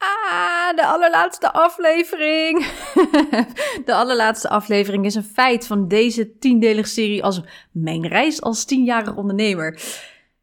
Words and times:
Ah, 0.00 0.76
de 0.76 0.86
allerlaatste 0.86 1.52
aflevering. 1.52 2.66
de 3.84 3.94
allerlaatste 3.94 4.48
aflevering 4.48 5.04
is 5.04 5.14
een 5.14 5.24
feit 5.24 5.66
van 5.66 5.88
deze 5.88 6.38
tiendelige 6.38 6.88
serie 6.88 7.24
als 7.24 7.42
mijn 7.72 8.06
reis 8.06 8.40
als 8.42 8.64
tienjarig 8.64 9.16
ondernemer. 9.16 9.80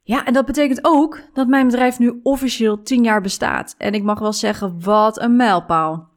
Ja, 0.04 0.26
en 0.26 0.34
dat 0.34 0.46
betekent 0.46 0.80
ook 0.82 1.20
dat 1.34 1.48
mijn 1.48 1.66
bedrijf 1.68 2.00
nu 2.00 2.20
officieel 2.24 2.82
tien 2.84 3.04
jaar 3.04 3.22
bestaat. 3.22 3.76
En 3.78 3.94
ik 3.94 4.04
mag 4.04 4.20
wel 4.20 4.34
zeggen, 4.34 4.82
wat 4.84 5.22
een 5.22 5.36
mijlpaal. 5.36 6.10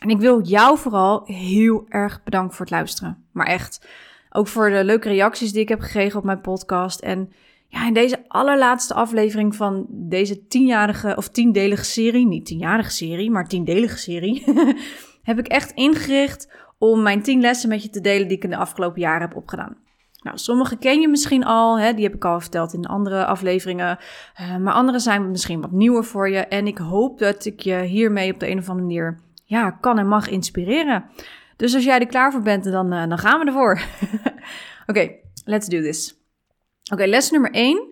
En 0.00 0.08
ik 0.08 0.18
wil 0.18 0.42
jou 0.42 0.78
vooral 0.78 1.22
heel 1.24 1.84
erg 1.88 2.22
bedanken 2.22 2.56
voor 2.56 2.66
het 2.66 2.74
luisteren. 2.74 3.24
Maar 3.32 3.46
echt, 3.46 3.88
ook 4.30 4.46
voor 4.46 4.70
de 4.70 4.84
leuke 4.84 5.08
reacties 5.08 5.52
die 5.52 5.62
ik 5.62 5.68
heb 5.68 5.80
gekregen 5.80 6.18
op 6.18 6.24
mijn 6.24 6.40
podcast. 6.40 7.00
En 7.00 7.32
ja, 7.74 7.86
in 7.86 7.94
deze 7.94 8.24
allerlaatste 8.28 8.94
aflevering 8.94 9.56
van 9.56 9.86
deze 9.88 10.46
tienjarige 10.46 11.16
of 11.16 11.28
tiendelige 11.28 11.84
serie, 11.84 12.26
niet 12.26 12.46
tienjarige 12.46 12.90
serie, 12.90 13.30
maar 13.30 13.48
tiendelige 13.48 13.98
serie, 13.98 14.44
heb 15.22 15.38
ik 15.38 15.46
echt 15.46 15.70
ingericht 15.70 16.52
om 16.78 17.02
mijn 17.02 17.22
tien 17.22 17.40
lessen 17.40 17.68
met 17.68 17.82
je 17.82 17.90
te 17.90 18.00
delen 18.00 18.28
die 18.28 18.36
ik 18.36 18.44
in 18.44 18.50
de 18.50 18.56
afgelopen 18.56 19.00
jaren 19.00 19.28
heb 19.28 19.36
opgedaan. 19.36 19.76
Nou, 20.22 20.38
sommige 20.38 20.76
ken 20.76 21.00
je 21.00 21.08
misschien 21.08 21.44
al, 21.44 21.78
hè, 21.78 21.94
die 21.94 22.04
heb 22.04 22.14
ik 22.14 22.24
al 22.24 22.40
verteld 22.40 22.72
in 22.72 22.86
andere 22.86 23.26
afleveringen, 23.26 23.98
uh, 24.40 24.56
maar 24.56 24.72
andere 24.72 24.98
zijn 24.98 25.30
misschien 25.30 25.60
wat 25.60 25.70
nieuwer 25.70 26.04
voor 26.04 26.30
je. 26.30 26.38
En 26.38 26.66
ik 26.66 26.78
hoop 26.78 27.18
dat 27.18 27.44
ik 27.44 27.60
je 27.60 27.82
hiermee 27.82 28.32
op 28.32 28.40
de 28.40 28.50
een 28.50 28.58
of 28.58 28.68
andere 28.68 28.86
manier 28.86 29.18
ja, 29.44 29.70
kan 29.70 29.98
en 29.98 30.08
mag 30.08 30.28
inspireren. 30.28 31.04
Dus 31.56 31.74
als 31.74 31.84
jij 31.84 31.98
er 31.98 32.06
klaar 32.06 32.32
voor 32.32 32.42
bent, 32.42 32.64
dan, 32.64 32.92
uh, 32.92 33.08
dan 33.08 33.18
gaan 33.18 33.40
we 33.40 33.46
ervoor. 33.46 33.80
Oké, 34.86 35.10
let's 35.44 35.66
do 35.66 35.80
this. 35.80 36.23
Oké, 36.92 37.06
les 37.06 37.30
nummer 37.30 37.50
1. 37.50 37.88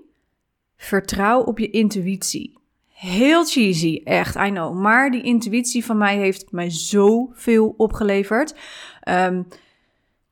Vertrouw 0.76 1.42
op 1.42 1.58
je 1.58 1.70
intuïtie. 1.70 2.58
Heel 2.88 3.44
cheesy, 3.44 4.00
echt, 4.04 4.34
I 4.36 4.50
know. 4.50 4.80
Maar 4.80 5.10
die 5.10 5.22
intuïtie 5.22 5.84
van 5.84 5.98
mij 5.98 6.16
heeft 6.16 6.52
mij 6.52 6.70
zoveel 6.70 7.74
opgeleverd. 7.76 8.54
Um, 9.08 9.46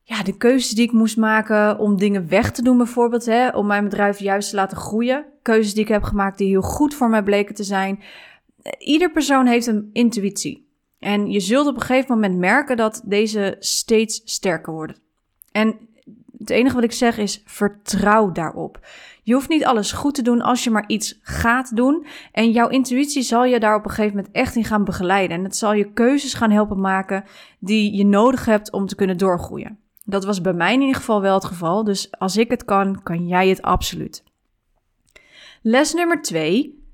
ja, 0.03 0.23
de 0.23 0.37
keuzes 0.37 0.71
die 0.71 0.85
ik 0.85 0.91
moest 0.91 1.17
maken 1.17 1.79
om 1.79 1.97
dingen 1.97 2.27
weg 2.29 2.51
te 2.51 2.61
doen, 2.61 2.77
bijvoorbeeld, 2.77 3.25
hè, 3.25 3.49
om 3.49 3.67
mijn 3.67 3.83
bedrijf 3.83 4.19
juist 4.19 4.49
te 4.49 4.55
laten 4.55 4.77
groeien. 4.77 5.25
Keuzes 5.41 5.73
die 5.73 5.83
ik 5.83 5.89
heb 5.89 6.03
gemaakt 6.03 6.37
die 6.37 6.47
heel 6.47 6.61
goed 6.61 6.93
voor 6.93 7.09
mij 7.09 7.23
bleken 7.23 7.55
te 7.55 7.63
zijn. 7.63 8.03
Ieder 8.77 9.11
persoon 9.11 9.45
heeft 9.45 9.67
een 9.67 9.89
intuïtie. 9.93 10.69
En 10.99 11.31
je 11.31 11.39
zult 11.39 11.67
op 11.67 11.75
een 11.75 11.81
gegeven 11.81 12.15
moment 12.15 12.37
merken 12.37 12.77
dat 12.77 13.01
deze 13.05 13.55
steeds 13.59 14.21
sterker 14.25 14.73
worden. 14.73 14.95
En 15.51 15.89
het 16.41 16.49
enige 16.49 16.75
wat 16.75 16.83
ik 16.83 16.91
zeg 16.91 17.17
is: 17.17 17.41
vertrouw 17.45 18.31
daarop. 18.31 18.79
Je 19.23 19.33
hoeft 19.33 19.49
niet 19.49 19.65
alles 19.65 19.91
goed 19.91 20.15
te 20.15 20.21
doen 20.21 20.41
als 20.41 20.63
je 20.63 20.69
maar 20.69 20.87
iets 20.87 21.19
gaat 21.21 21.75
doen. 21.75 22.05
En 22.31 22.51
jouw 22.51 22.67
intuïtie 22.67 23.21
zal 23.21 23.45
je 23.45 23.59
daar 23.59 23.75
op 23.75 23.83
een 23.83 23.89
gegeven 23.89 24.15
moment 24.15 24.33
echt 24.33 24.55
in 24.55 24.63
gaan 24.63 24.83
begeleiden. 24.83 25.37
En 25.37 25.43
het 25.43 25.55
zal 25.55 25.73
je 25.73 25.93
keuzes 25.93 26.33
gaan 26.33 26.51
helpen 26.51 26.79
maken 26.79 27.23
die 27.59 27.95
je 27.95 28.05
nodig 28.05 28.45
hebt 28.45 28.71
om 28.71 28.87
te 28.87 28.95
kunnen 28.95 29.17
doorgroeien. 29.17 29.79
Dat 30.05 30.25
was 30.25 30.41
bij 30.41 30.53
mij 30.53 30.73
in 30.73 30.79
ieder 30.81 30.95
geval 30.95 31.21
wel 31.21 31.33
het 31.33 31.45
geval. 31.45 31.83
Dus 31.83 32.11
als 32.19 32.37
ik 32.37 32.49
het 32.49 32.65
kan, 32.65 33.03
kan 33.03 33.27
jij 33.27 33.49
het 33.49 33.61
absoluut. 33.61 34.23
Les 35.61 35.93
nummer 35.93 36.21
twee: 36.21 36.85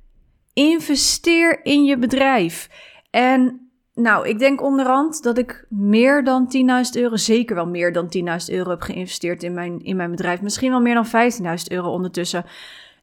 investeer 0.54 1.66
in 1.66 1.84
je 1.84 1.98
bedrijf. 1.98 2.70
En 3.10 3.67
nou, 3.98 4.28
ik 4.28 4.40
denk 4.40 4.62
onderhand 4.62 5.24
dat 5.24 5.38
ik 5.38 5.66
meer 5.70 6.24
dan 6.24 6.48
10.000 6.96 7.02
euro, 7.02 7.16
zeker 7.16 7.56
wel 7.56 7.68
meer 7.68 7.94
dan 7.94 8.10
10.000 8.18 8.54
euro 8.54 8.70
heb 8.70 8.82
geïnvesteerd 8.82 9.44
in 9.44 9.54
mijn, 9.54 9.84
in 9.84 9.96
mijn 9.96 10.12
bedrijf. 10.12 10.42
Misschien 10.42 10.70
wel 10.70 10.82
meer 10.82 10.94
dan 10.94 11.32
15.000 11.42 11.48
euro 11.68 11.90
ondertussen. 11.90 12.46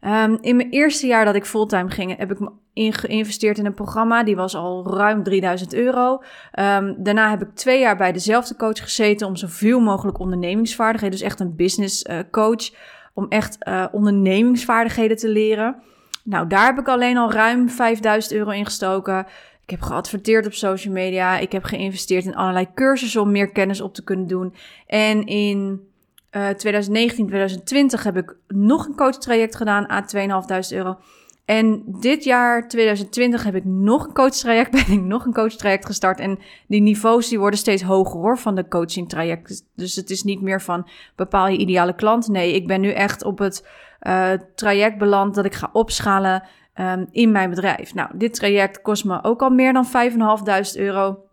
Um, 0.01 0.39
in 0.41 0.57
mijn 0.57 0.71
eerste 0.71 1.07
jaar 1.07 1.25
dat 1.25 1.35
ik 1.35 1.45
fulltime 1.45 1.91
ging, 1.91 2.17
heb 2.17 2.31
ik 2.31 2.39
in 2.73 2.93
geïnvesteerd 2.93 3.59
in 3.59 3.67
een 3.67 3.75
programma. 3.75 4.25
Die 4.25 4.37
was 4.37 4.55
al 4.55 4.97
ruim 4.97 5.23
3000 5.23 5.75
euro. 5.75 6.13
Um, 6.13 6.97
daarna 6.99 7.31
heb 7.31 7.43
ik 7.43 7.55
twee 7.55 7.81
jaar 7.81 7.97
bij 7.97 8.13
dezelfde 8.13 8.57
coach 8.57 8.83
gezeten 8.83 9.27
om 9.27 9.37
zoveel 9.37 9.81
mogelijk 9.81 10.19
ondernemingsvaardigheden, 10.19 11.19
dus 11.19 11.27
echt 11.27 11.41
een 11.41 11.57
business 11.57 12.05
uh, 12.05 12.19
coach, 12.31 12.71
om 13.15 13.27
echt 13.29 13.57
uh, 13.69 13.87
ondernemingsvaardigheden 13.93 15.17
te 15.17 15.29
leren. 15.29 15.77
Nou, 16.25 16.47
daar 16.47 16.67
heb 16.67 16.79
ik 16.79 16.89
alleen 16.89 17.17
al 17.17 17.33
ruim 17.33 17.69
5000 17.69 18.35
euro 18.35 18.51
in 18.51 18.65
gestoken. 18.65 19.27
Ik 19.65 19.71
heb 19.71 19.81
geadverteerd 19.81 20.47
op 20.47 20.53
social 20.53 20.95
media. 20.95 21.39
Ik 21.39 21.53
heb 21.53 21.65
geïnvesteerd 21.65 22.25
in 22.25 22.35
allerlei 22.35 22.69
cursussen 22.75 23.21
om 23.21 23.31
meer 23.31 23.53
kennis 23.53 23.81
op 23.81 23.95
te 23.95 24.05
kunnen 24.05 24.27
doen. 24.27 24.55
En 24.87 25.27
in 25.27 25.89
uh, 26.31 26.49
2019, 26.49 27.27
2020 27.27 28.03
heb 28.03 28.17
ik 28.17 28.37
nog 28.49 28.87
een 28.87 28.97
coachtraject 28.97 29.57
gedaan 29.57 29.89
aan 29.89 30.43
2.500 30.71 30.77
euro. 30.77 30.97
En 31.45 31.83
dit 31.87 32.25
jaar, 32.25 32.69
2020, 32.69 33.45
heb 33.45 33.55
ik 33.55 33.65
nog 33.65 34.07
een 34.07 34.13
coachtraject, 34.13 34.71
ben 34.87 34.97
ik 34.97 35.03
nog 35.03 35.25
een 35.25 35.33
coachtraject 35.33 35.87
gestart. 35.87 36.21
En 36.21 36.39
die 36.67 36.81
niveaus 36.81 37.29
die 37.29 37.39
worden 37.39 37.59
steeds 37.59 37.83
hoger 37.83 38.21
hoor, 38.21 38.39
van 38.39 38.55
de 38.55 38.69
coaching 38.69 39.09
traject. 39.09 39.65
Dus 39.75 39.97
het 39.97 40.11
is 40.11 40.23
niet 40.23 40.41
meer 40.41 40.63
van 40.63 40.89
bepaal 41.17 41.49
je 41.49 41.59
ideale 41.59 41.95
klant. 41.95 42.29
Nee, 42.29 42.55
ik 42.55 42.67
ben 42.67 42.81
nu 42.81 42.91
echt 42.91 43.25
op 43.25 43.39
het 43.39 43.67
uh, 44.03 44.31
traject 44.55 44.99
beland 44.99 45.35
dat 45.35 45.45
ik 45.45 45.55
ga 45.55 45.71
opschalen 45.73 46.43
um, 46.81 47.07
in 47.11 47.33
mijn 47.33 47.51
bedrijf. 47.51 47.95
Nou, 47.95 48.11
dit 48.15 48.35
traject 48.35 48.83
kost 48.83 49.05
me 49.05 49.23
ook 49.23 49.43
al 49.43 49.51
meer 49.51 49.73
dan 49.73 49.87
5.500 49.87 50.81
euro. 50.81 51.25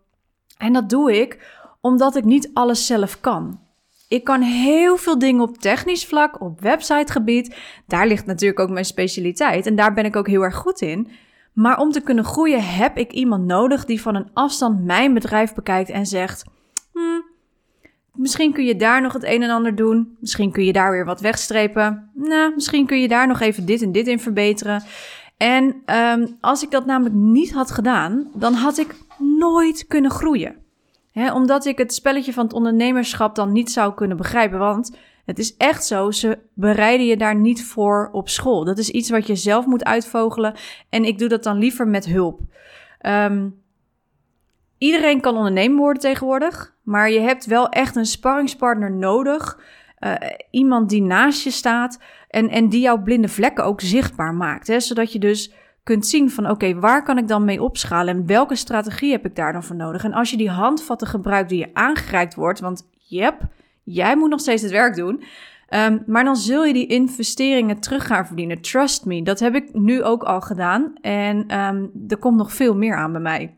En 0.58 0.72
dat 0.72 0.90
doe 0.90 1.20
ik 1.20 1.60
omdat 1.80 2.16
ik 2.16 2.24
niet 2.24 2.50
alles 2.54 2.86
zelf 2.86 3.20
kan. 3.20 3.60
Ik 4.08 4.24
kan 4.24 4.40
heel 4.40 4.96
veel 4.96 5.18
dingen 5.18 5.42
op 5.42 5.58
technisch 5.58 6.06
vlak, 6.06 6.40
op 6.40 6.60
websitegebied. 6.60 7.56
Daar 7.86 8.06
ligt 8.06 8.26
natuurlijk 8.26 8.60
ook 8.60 8.70
mijn 8.70 8.84
specialiteit 8.84 9.66
en 9.66 9.76
daar 9.76 9.94
ben 9.94 10.04
ik 10.04 10.16
ook 10.16 10.26
heel 10.26 10.42
erg 10.42 10.56
goed 10.56 10.80
in. 10.80 11.08
Maar 11.52 11.78
om 11.78 11.90
te 11.90 12.00
kunnen 12.00 12.24
groeien 12.24 12.64
heb 12.64 12.96
ik 12.96 13.12
iemand 13.12 13.44
nodig 13.44 13.84
die 13.84 14.02
van 14.02 14.14
een 14.14 14.30
afstand 14.32 14.84
mijn 14.84 15.14
bedrijf 15.14 15.54
bekijkt 15.54 15.90
en 15.90 16.06
zegt: 16.06 16.44
hm, 16.92 17.20
Misschien 18.14 18.52
kun 18.52 18.64
je 18.64 18.76
daar 18.76 19.02
nog 19.02 19.12
het 19.12 19.24
een 19.24 19.42
en 19.42 19.50
ander 19.50 19.74
doen. 19.74 20.16
Misschien 20.20 20.52
kun 20.52 20.64
je 20.64 20.72
daar 20.72 20.90
weer 20.90 21.04
wat 21.04 21.20
wegstrepen. 21.20 22.10
Nou, 22.14 22.54
misschien 22.54 22.86
kun 22.86 23.00
je 23.00 23.08
daar 23.08 23.26
nog 23.26 23.40
even 23.40 23.66
dit 23.66 23.82
en 23.82 23.92
dit 23.92 24.06
in 24.06 24.20
verbeteren. 24.20 24.82
En 25.42 25.82
um, 25.96 26.36
als 26.40 26.62
ik 26.62 26.70
dat 26.70 26.86
namelijk 26.86 27.14
niet 27.14 27.52
had 27.52 27.70
gedaan, 27.70 28.30
dan 28.34 28.54
had 28.54 28.78
ik 28.78 28.94
nooit 29.18 29.86
kunnen 29.86 30.10
groeien. 30.10 30.56
Omdat 31.34 31.64
ik 31.64 31.78
het 31.78 31.94
spelletje 31.94 32.32
van 32.32 32.44
het 32.44 32.52
ondernemerschap 32.52 33.34
dan 33.34 33.52
niet 33.52 33.70
zou 33.70 33.94
kunnen 33.94 34.16
begrijpen. 34.16 34.58
Want 34.58 34.96
het 35.24 35.38
is 35.38 35.56
echt 35.56 35.84
zo, 35.84 36.10
ze 36.10 36.38
bereiden 36.54 37.06
je 37.06 37.16
daar 37.16 37.36
niet 37.36 37.64
voor 37.64 38.08
op 38.12 38.28
school. 38.28 38.64
Dat 38.64 38.78
is 38.78 38.90
iets 38.90 39.10
wat 39.10 39.26
je 39.26 39.36
zelf 39.36 39.66
moet 39.66 39.84
uitvogelen. 39.84 40.54
En 40.88 41.04
ik 41.04 41.18
doe 41.18 41.28
dat 41.28 41.42
dan 41.42 41.58
liever 41.58 41.88
met 41.88 42.04
hulp. 42.04 42.40
Um, 43.06 43.62
iedereen 44.78 45.20
kan 45.20 45.36
ondernemer 45.36 45.78
worden 45.78 46.02
tegenwoordig. 46.02 46.74
Maar 46.82 47.10
je 47.10 47.20
hebt 47.20 47.46
wel 47.46 47.68
echt 47.68 47.96
een 47.96 48.06
sparringspartner 48.06 48.92
nodig. 48.92 49.58
Uh, 50.00 50.14
iemand 50.50 50.88
die 50.88 51.02
naast 51.02 51.44
je 51.44 51.50
staat. 51.50 51.98
En, 52.32 52.48
en 52.48 52.68
die 52.68 52.80
jouw 52.80 53.02
blinde 53.02 53.28
vlekken 53.28 53.64
ook 53.64 53.80
zichtbaar 53.80 54.34
maakt. 54.34 54.66
Hè? 54.66 54.80
Zodat 54.80 55.12
je 55.12 55.18
dus 55.18 55.52
kunt 55.82 56.06
zien 56.06 56.30
van 56.30 56.50
oké, 56.50 56.74
waar 56.74 57.02
kan 57.02 57.18
ik 57.18 57.28
dan 57.28 57.44
mee 57.44 57.62
opschalen 57.62 58.14
en 58.14 58.26
welke 58.26 58.56
strategie 58.56 59.10
heb 59.10 59.24
ik 59.26 59.36
daar 59.36 59.52
dan 59.52 59.62
voor 59.62 59.76
nodig? 59.76 60.04
En 60.04 60.12
als 60.12 60.30
je 60.30 60.36
die 60.36 60.50
handvatten 60.50 61.08
gebruikt 61.08 61.48
die 61.48 61.58
je 61.58 61.70
aangereikt 61.72 62.34
wordt, 62.34 62.60
want 62.60 62.88
yep, 62.96 63.48
jij 63.82 64.16
moet 64.16 64.30
nog 64.30 64.40
steeds 64.40 64.62
het 64.62 64.70
werk 64.70 64.96
doen. 64.96 65.22
Um, 65.68 66.02
maar 66.06 66.24
dan 66.24 66.36
zul 66.36 66.64
je 66.64 66.72
die 66.72 66.86
investeringen 66.86 67.80
terug 67.80 68.06
gaan 68.06 68.26
verdienen. 68.26 68.60
Trust 68.60 69.04
me, 69.04 69.22
dat 69.22 69.40
heb 69.40 69.54
ik 69.54 69.74
nu 69.74 70.02
ook 70.02 70.22
al 70.22 70.40
gedaan. 70.40 70.92
En 71.00 71.58
um, 71.58 71.90
er 72.08 72.16
komt 72.16 72.36
nog 72.36 72.52
veel 72.52 72.76
meer 72.76 72.96
aan 72.96 73.12
bij 73.12 73.20
mij. 73.20 73.56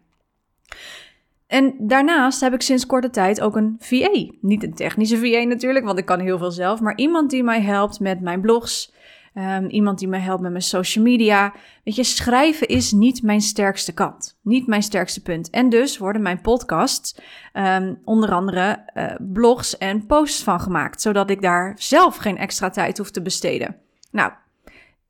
En 1.54 1.74
daarnaast 1.78 2.40
heb 2.40 2.54
ik 2.54 2.62
sinds 2.62 2.86
korte 2.86 3.10
tijd 3.10 3.40
ook 3.40 3.56
een 3.56 3.76
VA. 3.78 4.26
Niet 4.40 4.62
een 4.62 4.74
technische 4.74 5.18
VA 5.18 5.44
natuurlijk, 5.44 5.84
want 5.84 5.98
ik 5.98 6.04
kan 6.04 6.20
heel 6.20 6.38
veel 6.38 6.50
zelf, 6.50 6.80
maar 6.80 6.96
iemand 6.96 7.30
die 7.30 7.42
mij 7.42 7.60
helpt 7.60 8.00
met 8.00 8.20
mijn 8.20 8.40
blogs. 8.40 8.92
Um, 9.34 9.68
iemand 9.68 9.98
die 9.98 10.08
mij 10.08 10.20
helpt 10.20 10.42
met 10.42 10.50
mijn 10.50 10.62
social 10.62 11.04
media. 11.04 11.54
Weet 11.84 11.94
je, 11.94 12.04
schrijven 12.04 12.66
is 12.66 12.92
niet 12.92 13.22
mijn 13.22 13.40
sterkste 13.40 13.92
kant. 13.92 14.38
Niet 14.42 14.66
mijn 14.66 14.82
sterkste 14.82 15.22
punt. 15.22 15.50
En 15.50 15.68
dus 15.68 15.98
worden 15.98 16.22
mijn 16.22 16.40
podcasts 16.40 17.20
um, 17.52 18.00
onder 18.04 18.32
andere 18.32 18.84
uh, 18.94 19.14
blogs 19.32 19.78
en 19.78 20.06
posts 20.06 20.42
van 20.42 20.60
gemaakt. 20.60 21.00
Zodat 21.00 21.30
ik 21.30 21.42
daar 21.42 21.72
zelf 21.76 22.16
geen 22.16 22.36
extra 22.36 22.70
tijd 22.70 22.98
hoef 22.98 23.10
te 23.10 23.22
besteden. 23.22 23.76
Nou, 24.10 24.32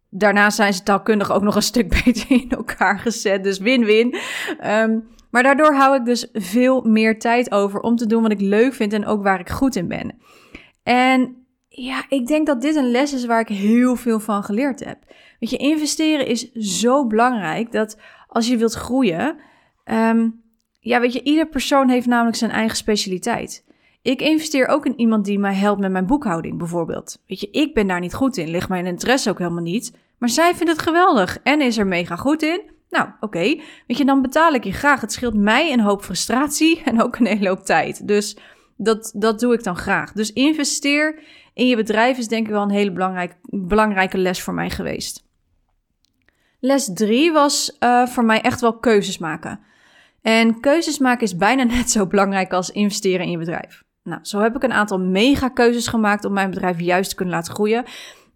daarna 0.08 0.50
zijn 0.50 0.74
ze 0.74 0.82
taalkundig 0.82 1.32
ook 1.32 1.42
nog 1.42 1.56
een 1.56 1.62
stuk 1.62 1.88
beter 2.04 2.30
in 2.30 2.50
elkaar 2.50 2.98
gezet. 2.98 3.44
Dus 3.44 3.58
win-win. 3.58 4.16
Um, 4.64 5.12
Maar 5.34 5.42
daardoor 5.42 5.74
hou 5.74 5.96
ik 5.96 6.04
dus 6.04 6.28
veel 6.32 6.82
meer 6.82 7.18
tijd 7.18 7.52
over 7.52 7.80
om 7.80 7.96
te 7.96 8.06
doen 8.06 8.22
wat 8.22 8.30
ik 8.30 8.40
leuk 8.40 8.74
vind 8.74 8.92
en 8.92 9.06
ook 9.06 9.22
waar 9.22 9.40
ik 9.40 9.48
goed 9.48 9.76
in 9.76 9.88
ben. 9.88 10.18
En 10.82 11.46
ja, 11.68 12.04
ik 12.08 12.26
denk 12.26 12.46
dat 12.46 12.60
dit 12.60 12.76
een 12.76 12.90
les 12.90 13.12
is 13.12 13.24
waar 13.24 13.40
ik 13.40 13.48
heel 13.48 13.96
veel 13.96 14.20
van 14.20 14.44
geleerd 14.44 14.84
heb. 14.84 14.98
Weet 15.40 15.50
je, 15.50 15.56
investeren 15.56 16.26
is 16.26 16.52
zo 16.52 17.06
belangrijk 17.06 17.72
dat 17.72 17.98
als 18.28 18.48
je 18.48 18.56
wilt 18.56 18.74
groeien, 18.74 19.36
ehm, 19.84 20.28
ja, 20.80 21.00
weet 21.00 21.12
je, 21.12 21.22
ieder 21.22 21.48
persoon 21.48 21.88
heeft 21.88 22.06
namelijk 22.06 22.36
zijn 22.36 22.50
eigen 22.50 22.76
specialiteit. 22.76 23.64
Ik 24.02 24.20
investeer 24.20 24.66
ook 24.66 24.86
in 24.86 25.00
iemand 25.00 25.24
die 25.24 25.38
mij 25.38 25.54
helpt 25.54 25.80
met 25.80 25.92
mijn 25.92 26.06
boekhouding, 26.06 26.58
bijvoorbeeld. 26.58 27.22
Weet 27.26 27.40
je, 27.40 27.50
ik 27.50 27.74
ben 27.74 27.86
daar 27.86 28.00
niet 28.00 28.14
goed 28.14 28.36
in, 28.36 28.48
ligt 28.48 28.68
mijn 28.68 28.86
interesse 28.86 29.30
ook 29.30 29.38
helemaal 29.38 29.62
niet. 29.62 29.96
Maar 30.18 30.28
zij 30.28 30.54
vindt 30.54 30.72
het 30.72 30.82
geweldig 30.82 31.38
en 31.42 31.60
is 31.60 31.78
er 31.78 31.86
mega 31.86 32.16
goed 32.16 32.42
in. 32.42 32.73
Nou, 32.94 33.08
oké. 33.20 33.60
Weet 33.86 33.98
je, 33.98 34.04
dan 34.04 34.22
betaal 34.22 34.52
ik 34.52 34.64
je 34.64 34.72
graag. 34.72 35.00
Het 35.00 35.12
scheelt 35.12 35.34
mij 35.34 35.72
een 35.72 35.80
hoop 35.80 36.02
frustratie 36.02 36.82
en 36.84 37.02
ook 37.02 37.16
een 37.16 37.26
hele 37.26 37.48
hoop 37.48 37.64
tijd. 37.64 38.08
Dus 38.08 38.36
dat, 38.76 39.12
dat 39.16 39.40
doe 39.40 39.54
ik 39.54 39.62
dan 39.62 39.76
graag. 39.76 40.12
Dus 40.12 40.32
investeer 40.32 41.22
in 41.54 41.66
je 41.66 41.76
bedrijf 41.76 42.18
is 42.18 42.28
denk 42.28 42.46
ik 42.46 42.52
wel 42.52 42.62
een 42.62 42.70
hele 42.70 42.92
belangrijk, 42.92 43.36
belangrijke 43.42 44.18
les 44.18 44.42
voor 44.42 44.54
mij 44.54 44.70
geweest. 44.70 45.24
Les 46.60 46.90
3 46.94 47.32
was 47.32 47.76
uh, 47.80 48.06
voor 48.06 48.24
mij 48.24 48.40
echt 48.40 48.60
wel 48.60 48.78
keuzes 48.78 49.18
maken. 49.18 49.60
En 50.22 50.60
keuzes 50.60 50.98
maken 50.98 51.22
is 51.22 51.36
bijna 51.36 51.62
net 51.74 51.90
zo 51.90 52.06
belangrijk 52.06 52.52
als 52.52 52.70
investeren 52.70 53.24
in 53.24 53.30
je 53.30 53.38
bedrijf. 53.38 53.82
Nou, 54.02 54.20
zo 54.22 54.40
heb 54.40 54.56
ik 54.56 54.62
een 54.62 54.72
aantal 54.72 55.00
mega 55.00 55.48
keuzes 55.48 55.86
gemaakt 55.86 56.24
om 56.24 56.32
mijn 56.32 56.50
bedrijf 56.50 56.80
juist 56.80 57.10
te 57.10 57.16
kunnen 57.16 57.34
laten 57.34 57.54
groeien. 57.54 57.84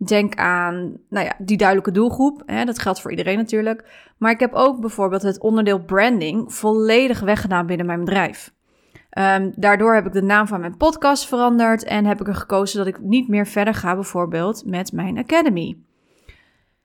Denk 0.07 0.35
aan 0.35 0.97
nou 1.09 1.27
ja, 1.27 1.35
die 1.39 1.57
duidelijke 1.57 1.93
doelgroep. 1.93 2.43
Hè, 2.47 2.65
dat 2.65 2.79
geldt 2.79 3.01
voor 3.01 3.11
iedereen 3.11 3.37
natuurlijk. 3.37 4.11
Maar 4.19 4.31
ik 4.31 4.41
heb 4.41 4.53
ook 4.53 4.81
bijvoorbeeld 4.81 5.23
het 5.23 5.41
onderdeel 5.41 5.85
branding 5.85 6.55
volledig 6.55 7.21
weggedaan 7.21 7.67
binnen 7.67 7.87
mijn 7.87 8.05
bedrijf. 8.05 8.53
Um, 9.19 9.53
daardoor 9.57 9.95
heb 9.95 10.07
ik 10.07 10.13
de 10.13 10.23
naam 10.23 10.47
van 10.47 10.61
mijn 10.61 10.77
podcast 10.77 11.27
veranderd 11.27 11.85
en 11.85 12.05
heb 12.05 12.21
ik 12.21 12.29
er 12.29 12.35
gekozen 12.35 12.79
dat 12.79 12.87
ik 12.87 13.01
niet 13.01 13.29
meer 13.29 13.47
verder 13.47 13.75
ga, 13.75 13.95
bijvoorbeeld 13.95 14.63
met 14.67 14.93
mijn 14.93 15.19
Academy. 15.19 15.77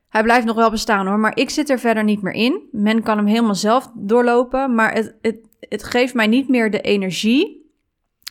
Hij 0.10 0.24
blijft 0.24 0.46
nog 0.46 0.56
wel 0.56 0.70
bestaan 0.70 1.08
hoor, 1.08 1.20
maar 1.20 1.38
ik 1.38 1.50
zit 1.50 1.70
er 1.70 1.80
verder 1.80 2.04
niet 2.04 2.22
meer 2.22 2.34
in. 2.34 2.62
Men 2.72 3.04
kan 3.04 3.18
hem 3.18 3.26
helemaal 3.26 3.56
zelf 3.56 3.92
doorlopen, 3.96 4.76
maar 4.76 4.94
het, 4.94 5.16
het, 5.22 5.38
het 5.60 5.84
geeft 5.84 6.14
mij 6.14 6.28
niet 6.28 6.50
meer 6.50 6.72
de 6.72 6.82
energie 6.82 7.72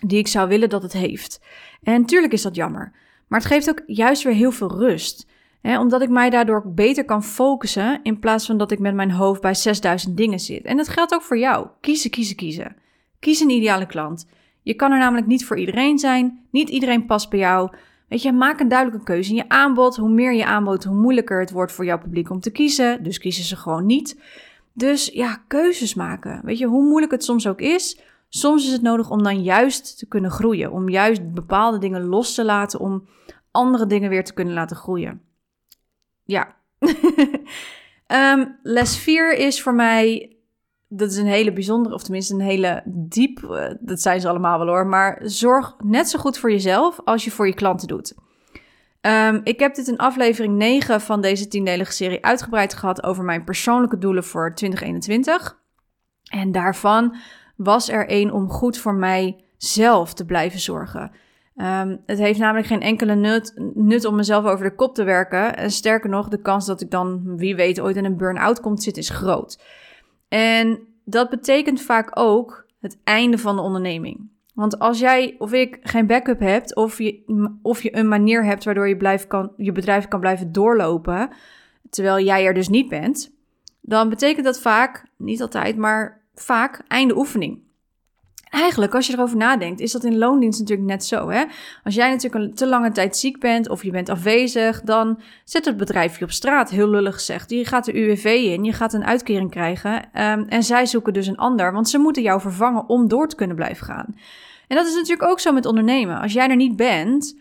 die 0.07 0.19
ik 0.19 0.29
zou 0.29 0.49
willen 0.49 0.69
dat 0.69 0.83
het 0.83 0.93
heeft. 0.93 1.41
En 1.83 2.01
natuurlijk 2.01 2.33
is 2.33 2.43
dat 2.43 2.55
jammer, 2.55 2.93
maar 3.33 3.41
het 3.41 3.51
geeft 3.51 3.69
ook 3.69 3.83
juist 3.87 4.23
weer 4.23 4.33
heel 4.35 4.53
veel 4.53 4.79
rust. 4.79 5.27
Hè, 5.61 5.79
omdat 5.79 6.03
ik 6.03 6.09
mij 6.09 6.31
daardoor 6.31 6.73
beter 6.75 7.05
kan 7.05 7.25
focussen 7.25 8.01
in 8.03 8.19
plaats 8.19 8.47
van 8.47 8.59
dat 8.59 8.71
ik 8.71 8.79
met 8.79 8.95
mijn 8.95 9.11
hoofd 9.11 9.41
bij 9.41 9.55
6000 9.55 10.17
dingen 10.17 10.41
zit. 10.41 10.65
En 10.65 10.77
dat 10.77 10.89
geldt 10.89 11.15
ook 11.15 11.23
voor 11.23 11.39
jou. 11.39 11.67
Kiezen, 11.81 12.11
kiezen, 12.11 12.37
kiezen. 12.37 12.77
Kies 13.19 13.41
een 13.41 13.51
ideale 13.51 13.87
klant. 13.87 14.29
Je 14.63 14.75
kan 14.75 14.93
er 14.93 14.99
namelijk 14.99 15.27
niet 15.27 15.47
voor 15.47 15.59
iedereen 15.59 15.99
zijn. 15.99 16.47
Niet 16.51 16.69
iedereen 16.69 17.07
past 17.07 17.31
bij 17.31 17.39
jou. 17.39 17.71
Weet 18.09 18.23
je, 18.23 18.33
maak 18.33 18.61
een 18.61 18.69
duidelijke 18.69 19.05
keuze 19.05 19.31
in 19.31 19.37
je 19.37 19.49
aanbod. 19.49 19.97
Hoe 19.97 20.11
meer 20.11 20.35
je 20.35 20.45
aanbod, 20.45 20.85
hoe 20.85 20.97
moeilijker 20.97 21.41
het 21.41 21.51
wordt 21.51 21.73
voor 21.73 21.85
jouw 21.85 21.99
publiek 21.99 22.31
om 22.31 22.41
te 22.41 22.51
kiezen. 22.51 23.03
Dus 23.03 23.19
kiezen 23.19 23.45
ze 23.45 23.57
gewoon 23.57 23.87
niet. 23.87 24.21
Dus 24.73 25.07
ja, 25.07 25.43
keuzes 25.49 25.95
maken. 25.95 26.41
Weet 26.45 26.59
je, 26.59 26.67
hoe 26.67 26.89
moeilijk 26.89 27.13
het 27.13 27.25
soms 27.25 27.47
ook 27.47 27.61
is. 27.61 28.01
Soms 28.29 28.67
is 28.67 28.73
het 28.73 28.83
nodig 28.83 29.11
om 29.11 29.23
dan 29.23 29.43
juist 29.43 29.99
te 29.99 30.07
kunnen 30.07 30.31
groeien. 30.31 30.73
Om 30.73 30.89
juist 30.89 31.33
bepaalde 31.33 31.79
dingen 31.79 32.05
los 32.05 32.35
te 32.35 32.45
laten. 32.45 32.81
Om 32.81 33.05
andere 33.53 33.87
dingen 33.87 34.11
weer 34.11 34.25
te 34.25 34.35
kunnen 34.35 34.55
laten 34.55 34.77
groeien. 34.77 35.23
Ja. 36.25 36.57
um, 38.07 38.59
les 38.63 38.99
4 38.99 39.37
is 39.37 39.63
voor 39.63 39.75
mij 39.75 40.37
dat 40.95 41.11
is 41.11 41.17
een 41.17 41.27
hele 41.27 41.53
bijzondere, 41.53 41.95
of 41.95 42.03
tenminste 42.03 42.35
een 42.35 42.41
hele 42.41 42.83
diep, 42.87 43.45
eh, 43.45 43.71
dat 43.81 44.01
zijn 44.01 44.21
ze 44.21 44.29
allemaal 44.29 44.59
wel 44.59 44.67
hoor, 44.67 44.87
maar 44.87 45.21
zorg 45.25 45.75
net 45.85 46.09
zo 46.09 46.19
goed 46.19 46.39
voor 46.39 46.51
jezelf 46.51 47.01
als 47.05 47.25
je 47.25 47.31
voor 47.31 47.47
je 47.47 47.55
klanten 47.55 47.89
doet. 47.89 48.15
Um, 49.01 49.41
ik 49.45 49.59
heb 49.59 49.75
dit 49.75 49.89
in 49.89 49.97
aflevering 49.97 50.57
9 50.57 51.01
van 51.01 51.21
deze 51.21 51.49
tiendelige 51.49 51.93
serie 51.93 52.25
uitgebreid 52.25 52.75
gehad 52.75 53.03
over 53.03 53.25
mijn 53.25 53.45
persoonlijke 53.45 53.99
doelen 53.99 54.25
voor 54.25 54.55
2021. 54.55 55.59
En 56.31 56.53
daarvan 56.53 57.17
was 57.57 57.89
er 57.89 58.09
één 58.09 58.31
om 58.31 58.49
goed 58.49 58.79
voor 58.79 58.95
mijzelf 58.95 60.15
te 60.15 60.25
blijven 60.25 60.61
zorgen. 60.61 61.11
Um, 61.63 62.01
het 62.07 62.19
heeft 62.19 62.39
namelijk 62.39 62.67
geen 62.67 62.81
enkele 62.81 63.15
nut, 63.15 63.55
nut 63.75 64.05
om 64.05 64.15
mezelf 64.15 64.45
over 64.45 64.65
de 64.65 64.75
kop 64.75 64.95
te 64.95 65.05
werken. 65.05 65.57
En 65.57 65.71
sterker 65.71 66.11
nog, 66.11 66.29
de 66.29 66.41
kans 66.41 66.67
dat 66.67 66.81
ik 66.81 66.91
dan, 66.91 67.37
wie 67.37 67.57
weet, 67.57 67.81
ooit 67.81 67.97
in 67.97 68.05
een 68.05 68.17
burn-out 68.17 68.61
komt 68.61 68.83
zitten 68.83 69.03
is 69.03 69.09
groot. 69.09 69.63
En 70.29 70.79
dat 71.05 71.31
betekent 71.31 71.83
vaak 71.83 72.11
ook 72.15 72.67
het 72.81 72.99
einde 73.05 73.39
van 73.39 73.57
de 73.57 73.63
onderneming. 73.63 74.31
Want 74.55 74.79
als 74.79 74.99
jij 74.99 75.35
of 75.39 75.53
ik 75.53 75.79
geen 75.83 76.07
backup 76.07 76.41
hebt, 76.41 76.77
of 76.77 76.99
je, 76.99 77.23
of 77.63 77.83
je 77.83 77.97
een 77.97 78.09
manier 78.09 78.45
hebt 78.45 78.65
waardoor 78.65 78.89
je, 78.89 78.97
blijf 78.97 79.27
kan, 79.27 79.53
je 79.57 79.73
bedrijf 79.73 80.09
kan 80.09 80.21
blijven 80.21 80.53
doorlopen, 80.53 81.31
terwijl 81.91 82.25
jij 82.25 82.47
er 82.47 82.55
dus 82.55 82.69
niet 82.69 82.89
bent, 82.89 83.33
dan 83.81 84.09
betekent 84.09 84.45
dat 84.45 84.61
vaak, 84.61 85.05
niet 85.17 85.43
altijd, 85.43 85.77
maar 85.77 86.21
vaak 86.35 86.83
einde 86.89 87.17
oefening. 87.17 87.61
Eigenlijk, 88.53 88.95
als 88.95 89.07
je 89.07 89.13
erover 89.13 89.37
nadenkt, 89.37 89.81
is 89.81 89.93
dat 89.93 90.05
in 90.05 90.19
loondienst 90.19 90.61
natuurlijk 90.61 90.89
net 90.89 91.05
zo. 91.05 91.29
Hè? 91.29 91.45
Als 91.85 91.95
jij 91.95 92.11
natuurlijk 92.11 92.45
een 92.45 92.55
te 92.55 92.69
lange 92.69 92.91
tijd 92.91 93.17
ziek 93.17 93.41
bent 93.41 93.69
of 93.69 93.83
je 93.83 93.91
bent 93.91 94.09
afwezig, 94.09 94.81
dan 94.81 95.21
zet 95.45 95.65
het 95.65 95.77
bedrijf 95.77 96.19
je 96.19 96.25
op 96.25 96.31
straat, 96.31 96.71
heel 96.71 96.89
lullig 96.89 97.15
gezegd. 97.15 97.51
Je 97.51 97.65
gaat 97.65 97.85
de 97.85 98.01
UWV 98.01 98.25
in, 98.25 98.65
je 98.65 98.73
gaat 98.73 98.93
een 98.93 99.05
uitkering 99.05 99.51
krijgen 99.51 99.95
um, 99.95 100.47
en 100.49 100.63
zij 100.63 100.87
zoeken 100.87 101.13
dus 101.13 101.27
een 101.27 101.37
ander, 101.37 101.73
want 101.73 101.89
ze 101.89 101.99
moeten 101.99 102.23
jou 102.23 102.41
vervangen 102.41 102.89
om 102.89 103.09
door 103.09 103.29
te 103.29 103.37
kunnen 103.37 103.57
blijven 103.57 103.87
gaan. 103.87 104.15
En 104.69 104.77
dat 104.77 104.87
is 104.87 104.95
natuurlijk 104.95 105.31
ook 105.31 105.41
zo 105.41 105.53
met 105.53 105.67
ondernemen. 105.67 106.21
Als 106.21 106.33
jij 106.33 106.49
er 106.49 106.57
niet 106.57 106.77
bent, 106.77 107.39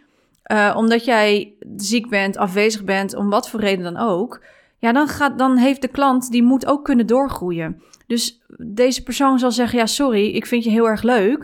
uh, 0.52 0.74
omdat 0.78 1.06
jij 1.06 1.54
ziek 1.76 2.10
bent, 2.10 2.38
afwezig 2.38 2.84
bent, 2.84 3.16
om 3.16 3.30
wat 3.30 3.50
voor 3.50 3.60
reden 3.60 3.94
dan 3.94 3.98
ook, 3.98 4.44
ja, 4.78 4.92
dan, 4.92 5.08
gaat, 5.08 5.38
dan 5.38 5.58
heeft 5.58 5.82
de 5.82 5.88
klant, 5.88 6.32
die 6.32 6.44
moet 6.44 6.66
ook 6.66 6.84
kunnen 6.86 7.08
doorgroeien. 7.08 7.82
Dus 8.12 8.42
deze 8.58 9.04
persoon 9.04 9.40
zal 9.40 9.52
zeggen: 9.52 9.80
Ja, 9.80 9.86
sorry, 9.86 10.28
ik 10.28 10.46
vind 10.46 10.64
je 10.64 10.70
heel 10.70 10.88
erg 10.88 11.02
leuk, 11.02 11.40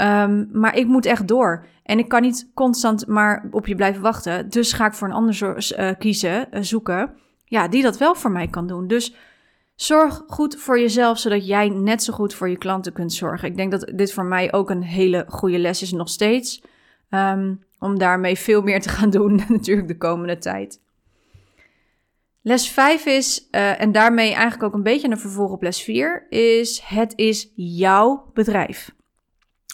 um, 0.00 0.48
maar 0.52 0.76
ik 0.76 0.86
moet 0.86 1.06
echt 1.06 1.28
door. 1.28 1.66
En 1.82 1.98
ik 1.98 2.08
kan 2.08 2.22
niet 2.22 2.50
constant 2.54 3.06
maar 3.06 3.48
op 3.50 3.66
je 3.66 3.74
blijven 3.74 4.02
wachten. 4.02 4.48
Dus 4.50 4.72
ga 4.72 4.86
ik 4.86 4.92
voor 4.92 5.08
een 5.08 5.14
ander 5.14 5.72
uh, 5.78 5.90
kiezen, 5.98 6.48
uh, 6.52 6.62
zoeken. 6.62 7.14
Ja, 7.44 7.68
die 7.68 7.82
dat 7.82 7.98
wel 7.98 8.14
voor 8.14 8.30
mij 8.30 8.48
kan 8.48 8.66
doen. 8.66 8.86
Dus 8.86 9.14
zorg 9.74 10.22
goed 10.26 10.56
voor 10.56 10.80
jezelf, 10.80 11.18
zodat 11.18 11.46
jij 11.46 11.68
net 11.68 12.02
zo 12.02 12.12
goed 12.12 12.34
voor 12.34 12.48
je 12.48 12.58
klanten 12.58 12.92
kunt 12.92 13.12
zorgen. 13.12 13.48
Ik 13.48 13.56
denk 13.56 13.70
dat 13.70 13.92
dit 13.94 14.12
voor 14.12 14.24
mij 14.24 14.52
ook 14.52 14.70
een 14.70 14.82
hele 14.82 15.24
goede 15.28 15.58
les 15.58 15.82
is, 15.82 15.92
nog 15.92 16.08
steeds. 16.08 16.62
Um, 17.10 17.64
om 17.78 17.98
daarmee 17.98 18.38
veel 18.38 18.62
meer 18.62 18.80
te 18.80 18.88
gaan 18.88 19.10
doen, 19.10 19.40
natuurlijk 19.48 19.88
de 19.88 19.98
komende 19.98 20.38
tijd. 20.38 20.81
Les 22.42 22.68
5 22.68 23.06
is, 23.06 23.48
uh, 23.50 23.80
en 23.80 23.92
daarmee 23.92 24.32
eigenlijk 24.32 24.62
ook 24.62 24.74
een 24.74 24.82
beetje 24.82 25.10
een 25.10 25.18
vervolg 25.18 25.50
op 25.50 25.62
les 25.62 25.82
4, 25.82 26.26
is 26.28 26.80
het 26.84 27.12
is 27.16 27.52
jouw 27.54 28.30
bedrijf. 28.34 28.90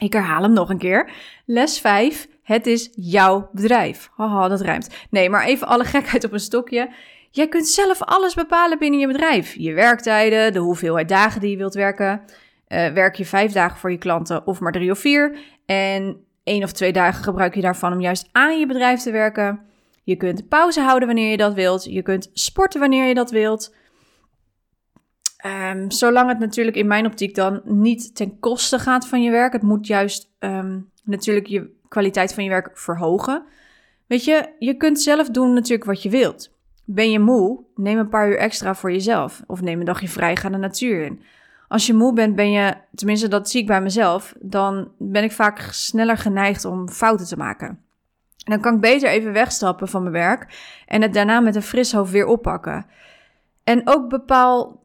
Ik 0.01 0.13
herhaal 0.13 0.43
hem 0.43 0.53
nog 0.53 0.71
een 0.71 0.79
keer. 0.79 1.11
Les 1.47 1.81
5, 1.81 2.29
het 2.43 2.67
is 2.67 2.89
jouw 2.93 3.51
bedrijf. 3.53 4.11
Haha, 4.17 4.49
dat 4.49 4.61
ruimt. 4.61 4.91
Nee, 5.11 5.31
maar 5.31 5.45
even 5.45 5.67
alle 5.67 5.85
gekheid 5.85 6.25
op 6.25 6.33
een 6.33 6.41
stokje. 6.41 6.91
Jij 7.31 7.49
kunt 7.49 7.67
zelf 7.69 8.03
alles 8.03 8.35
bepalen 8.35 8.79
binnen 8.79 9.01
je 9.01 9.07
bedrijf. 9.07 9.55
Je 9.55 9.73
werktijden, 9.73 10.53
de 10.53 10.59
hoeveelheid 10.59 11.09
dagen 11.09 11.41
die 11.41 11.51
je 11.51 11.57
wilt 11.57 11.75
werken. 11.75 12.21
Uh, 12.69 12.89
werk 12.89 13.15
je 13.15 13.25
vijf 13.25 13.53
dagen 13.53 13.79
voor 13.79 13.91
je 13.91 13.99
klanten 13.99 14.47
of 14.47 14.61
maar 14.61 14.73
drie 14.73 14.91
of 14.91 14.99
vier. 14.99 15.39
En 15.67 16.25
één 16.45 16.63
of 16.63 16.73
twee 16.73 16.93
dagen 16.93 17.25
gebruik 17.25 17.55
je 17.55 17.61
daarvan 17.61 17.93
om 17.93 18.01
juist 18.01 18.29
aan 18.33 18.59
je 18.59 18.67
bedrijf 18.67 19.01
te 19.01 19.11
werken. 19.11 19.61
Je 20.09 20.17
kunt 20.17 20.49
pauze 20.49 20.81
houden 20.81 21.09
wanneer 21.09 21.31
je 21.31 21.37
dat 21.37 21.55
wilt. 21.55 21.85
Je 21.85 22.03
kunt 22.03 22.31
sporten 22.33 22.81
wanneer 22.81 23.07
je 23.07 23.15
dat 23.15 23.31
wilt. 23.31 23.75
Um, 25.47 25.91
zolang 25.91 26.29
het 26.29 26.39
natuurlijk 26.39 26.77
in 26.77 26.87
mijn 26.87 27.07
optiek 27.07 27.35
dan 27.35 27.61
niet 27.65 28.15
ten 28.15 28.39
koste 28.39 28.79
gaat 28.79 29.09
van 29.09 29.23
je 29.23 29.31
werk. 29.31 29.53
Het 29.53 29.63
moet 29.63 29.87
juist 29.87 30.31
um, 30.39 30.91
natuurlijk 31.05 31.47
je 31.47 31.71
kwaliteit 31.89 32.35
van 32.35 32.45
je 32.45 32.51
werk 32.51 32.71
verhogen. 32.79 33.45
Weet 34.07 34.25
je, 34.25 34.49
je 34.59 34.77
kunt 34.77 35.01
zelf 35.01 35.31
doen 35.31 35.53
natuurlijk 35.53 35.85
wat 35.85 36.03
je 36.03 36.11
wilt. 36.11 36.51
Ben 36.85 37.11
je 37.11 37.19
moe? 37.19 37.65
Neem 37.75 37.99
een 37.99 38.09
paar 38.09 38.29
uur 38.29 38.39
extra 38.39 38.75
voor 38.75 38.93
jezelf. 38.93 39.43
Of 39.47 39.61
neem 39.61 39.79
een 39.79 39.87
dagje 39.87 40.09
vrij, 40.09 40.37
ga 40.37 40.49
de 40.49 40.57
natuur 40.57 41.05
in. 41.05 41.23
Als 41.69 41.87
je 41.87 41.95
moe 41.95 42.13
bent, 42.13 42.37
ben 42.37 42.51
je, 42.51 42.75
tenminste 42.95 43.29
dat 43.29 43.51
zie 43.51 43.61
ik 43.61 43.67
bij 43.67 43.83
mezelf, 43.83 44.35
dan 44.41 44.93
ben 44.99 45.25
ik 45.25 45.33
vaak 45.33 45.59
sneller 45.59 46.17
geneigd 46.17 46.65
om 46.65 46.89
fouten 46.89 47.27
te 47.27 47.37
maken 47.37 47.87
dan 48.51 48.61
kan 48.61 48.75
ik 48.75 48.81
beter 48.81 49.09
even 49.09 49.33
wegstappen 49.33 49.89
van 49.89 50.03
mijn 50.03 50.15
werk 50.15 50.47
en 50.87 51.03
het 51.03 51.15
daarna 51.15 51.41
met 51.41 51.55
een 51.55 51.63
fris 51.63 51.93
hoofd 51.93 52.13
weer 52.13 52.27
oppakken. 52.27 52.87
En 53.65 53.81
ook 53.85 54.09
bepaal. 54.09 54.83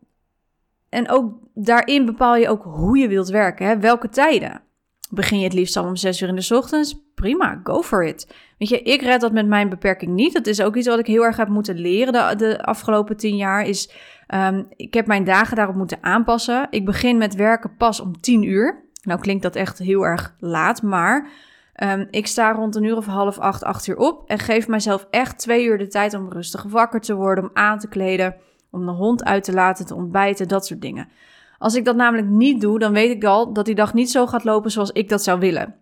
En 0.90 1.10
ook 1.10 1.34
daarin 1.54 2.06
bepaal 2.06 2.36
je 2.36 2.50
ook 2.50 2.64
hoe 2.64 2.98
je 2.98 3.08
wilt 3.08 3.30
werken. 3.30 3.68
Hè? 3.68 3.80
Welke 3.80 4.10
tijden. 4.10 4.62
Begin 5.10 5.38
je 5.38 5.44
het 5.44 5.54
liefst 5.54 5.78
al 5.78 5.86
om 5.86 5.96
zes 5.96 6.22
uur 6.22 6.28
in 6.28 6.36
de 6.36 6.56
ochtends? 6.56 6.96
Prima, 7.16 7.60
go 7.64 7.82
for 7.82 8.06
it. 8.06 8.36
Weet 8.58 8.70
je, 8.70 8.82
ik 8.82 9.02
red 9.02 9.22
dat 9.22 9.32
met 9.32 9.48
mijn 9.48 9.70
beperking 9.70 10.14
niet. 10.14 10.34
Dat 10.34 10.48
is 10.48 10.62
ook 10.62 10.76
iets 10.76 10.88
wat 10.88 11.00
ik 11.00 11.08
heel 11.08 11.24
erg 11.24 11.38
heb 11.38 11.48
moeten 11.48 11.76
leren 11.76 12.14
de, 12.14 12.34
de 12.36 12.64
afgelopen 12.64 13.18
tien 13.18 13.36
jaar. 13.36 13.66
Is 13.66 13.90
Ehm, 14.34 14.64
ik 14.76 14.94
heb 14.94 15.08
mijn 15.08 15.24
dagen 15.24 15.56
daarop 15.56 15.76
moeten 15.76 15.98
aanpassen. 16.02 16.68
Ik 16.70 16.86
begin 16.86 17.18
met 17.18 17.36
werken 17.36 17.76
pas 17.78 18.00
om 18.00 18.22
10 18.22 18.44
uur. 18.44 18.84
Nou 19.02 19.20
klinkt 19.20 19.44
dat 19.44 19.56
echt 19.56 19.78
heel 19.80 20.06
erg 20.06 20.36
laat, 20.40 20.82
maar 20.82 21.30
um, 21.82 22.08
ik 22.10 22.28
sta 22.28 22.52
rond 22.52 22.76
een 22.76 22.84
uur 22.84 22.98
of 22.98 23.06
half 23.06 23.40
acht, 23.40 23.64
acht 23.64 23.88
uur 23.88 23.98
op 23.98 24.30
en 24.30 24.40
geef 24.40 24.68
mezelf 24.68 25.08
echt 25.10 25.40
twee 25.40 25.66
uur 25.66 25.78
de 25.78 25.88
tijd 25.88 26.14
om 26.14 26.32
rustig 26.32 26.64
wakker 26.64 27.00
te 27.00 27.16
worden, 27.16 27.44
om 27.44 27.50
aan 27.54 27.80
te 27.80 27.88
kleden, 27.88 28.36
om 28.72 28.86
de 28.86 28.92
hond 28.92 29.24
uit 29.24 29.44
te 29.44 29.54
laten, 29.54 29.86
te 29.86 29.96
ontbijten, 29.96 30.48
dat 30.48 30.66
soort 30.66 30.82
dingen. 30.82 31.10
Als 31.58 31.76
ik 31.76 31.86
dat 31.86 31.96
namelijk 31.96 32.28
niet 32.28 32.62
doe, 32.62 32.80
dan 32.80 32.94
weet 32.94 33.12
ik 33.12 33.24
al 33.24 33.54
dat 33.54 33.66
die 33.66 33.76
dag 33.76 33.94
niet 33.94 34.12
zo 34.12 34.28
gaat 34.28 34.44
lopen 34.44 34.72
zoals 34.72 34.92
ik 34.92 35.10
dat 35.10 35.24
zou 35.24 35.40
willen. 35.40 35.76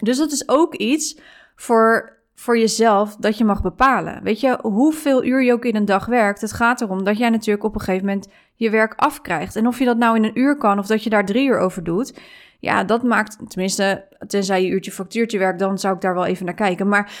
Dus 0.00 0.16
dat 0.16 0.32
is 0.32 0.48
ook 0.48 0.74
iets 0.74 1.20
voor, 1.56 2.16
voor 2.34 2.58
jezelf 2.58 3.16
dat 3.16 3.38
je 3.38 3.44
mag 3.44 3.62
bepalen. 3.62 4.22
Weet 4.22 4.40
je, 4.40 4.58
hoeveel 4.62 5.24
uur 5.24 5.42
je 5.42 5.52
ook 5.52 5.64
in 5.64 5.76
een 5.76 5.84
dag 5.84 6.06
werkt, 6.06 6.40
het 6.40 6.52
gaat 6.52 6.80
erom 6.80 7.04
dat 7.04 7.18
jij 7.18 7.30
natuurlijk 7.30 7.64
op 7.64 7.74
een 7.74 7.80
gegeven 7.80 8.06
moment 8.06 8.28
je 8.54 8.70
werk 8.70 8.94
afkrijgt. 8.96 9.56
En 9.56 9.66
of 9.66 9.78
je 9.78 9.84
dat 9.84 9.96
nou 9.96 10.16
in 10.16 10.24
een 10.24 10.38
uur 10.38 10.56
kan 10.56 10.78
of 10.78 10.86
dat 10.86 11.04
je 11.04 11.10
daar 11.10 11.24
drie 11.24 11.48
uur 11.48 11.58
over 11.58 11.84
doet, 11.84 12.20
ja, 12.60 12.84
dat 12.84 13.02
maakt, 13.02 13.38
tenminste, 13.48 14.04
tenzij 14.26 14.62
je 14.62 14.68
uurtje 14.68 14.92
factuurtje 14.92 15.38
werkt, 15.38 15.58
dan 15.58 15.78
zou 15.78 15.94
ik 15.94 16.00
daar 16.00 16.14
wel 16.14 16.26
even 16.26 16.44
naar 16.44 16.54
kijken. 16.54 16.88
Maar 16.88 17.12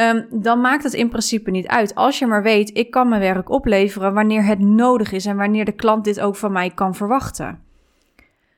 um, 0.00 0.26
dan 0.42 0.60
maakt 0.60 0.84
het 0.84 0.92
in 0.92 1.08
principe 1.08 1.50
niet 1.50 1.66
uit. 1.66 1.94
Als 1.94 2.18
je 2.18 2.26
maar 2.26 2.42
weet, 2.42 2.76
ik 2.76 2.90
kan 2.90 3.08
mijn 3.08 3.20
werk 3.20 3.50
opleveren 3.50 4.14
wanneer 4.14 4.44
het 4.44 4.58
nodig 4.58 5.12
is 5.12 5.26
en 5.26 5.36
wanneer 5.36 5.64
de 5.64 5.72
klant 5.72 6.04
dit 6.04 6.20
ook 6.20 6.36
van 6.36 6.52
mij 6.52 6.70
kan 6.70 6.94
verwachten. 6.94 7.64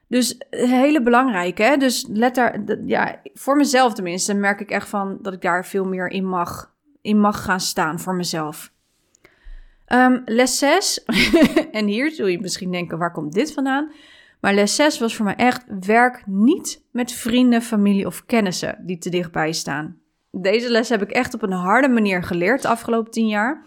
Dus 0.07 0.37
hele 0.51 1.03
belangrijk, 1.03 1.59
hè? 1.59 1.77
Dus 1.77 2.07
let 2.09 2.35
daar, 2.35 2.61
ja, 2.87 3.21
voor 3.35 3.57
mezelf 3.57 3.95
tenminste, 3.95 4.35
merk 4.35 4.61
ik 4.61 4.71
echt 4.71 4.89
van 4.89 5.19
dat 5.23 5.33
ik 5.33 5.41
daar 5.43 5.67
veel 5.67 5.85
meer 5.85 6.09
in 6.11 6.25
mag, 6.25 6.75
in 7.01 7.21
mag 7.21 7.45
gaan 7.45 7.61
staan 7.61 8.01
voor 8.01 8.15
mezelf. 8.15 8.73
Um, 9.93 10.23
les 10.25 10.59
6, 10.59 11.05
en 11.73 11.87
hier 11.87 12.11
zul 12.11 12.27
je 12.27 12.41
misschien 12.41 12.71
denken, 12.71 12.99
waar 12.99 13.13
komt 13.13 13.33
dit 13.33 13.53
vandaan? 13.53 13.93
Maar 14.41 14.55
les 14.55 14.75
6 14.75 14.99
was 14.99 15.17
voor 15.17 15.25
mij 15.25 15.37
echt: 15.37 15.65
werk 15.81 16.23
niet 16.27 16.83
met 16.91 17.13
vrienden, 17.13 17.63
familie 17.63 18.07
of 18.07 18.27
kennissen 18.27 18.79
die 18.87 18.99
te 18.99 19.11
dichtbij 19.11 19.53
staan. 19.53 20.01
Deze 20.31 20.71
les 20.71 20.89
heb 20.89 21.03
ik 21.03 21.11
echt 21.11 21.35
op 21.35 21.43
een 21.43 21.53
harde 21.53 21.89
manier 21.89 22.23
geleerd 22.23 22.63
de 22.63 22.69
afgelopen 22.69 23.11
10 23.11 23.29
jaar. 23.29 23.65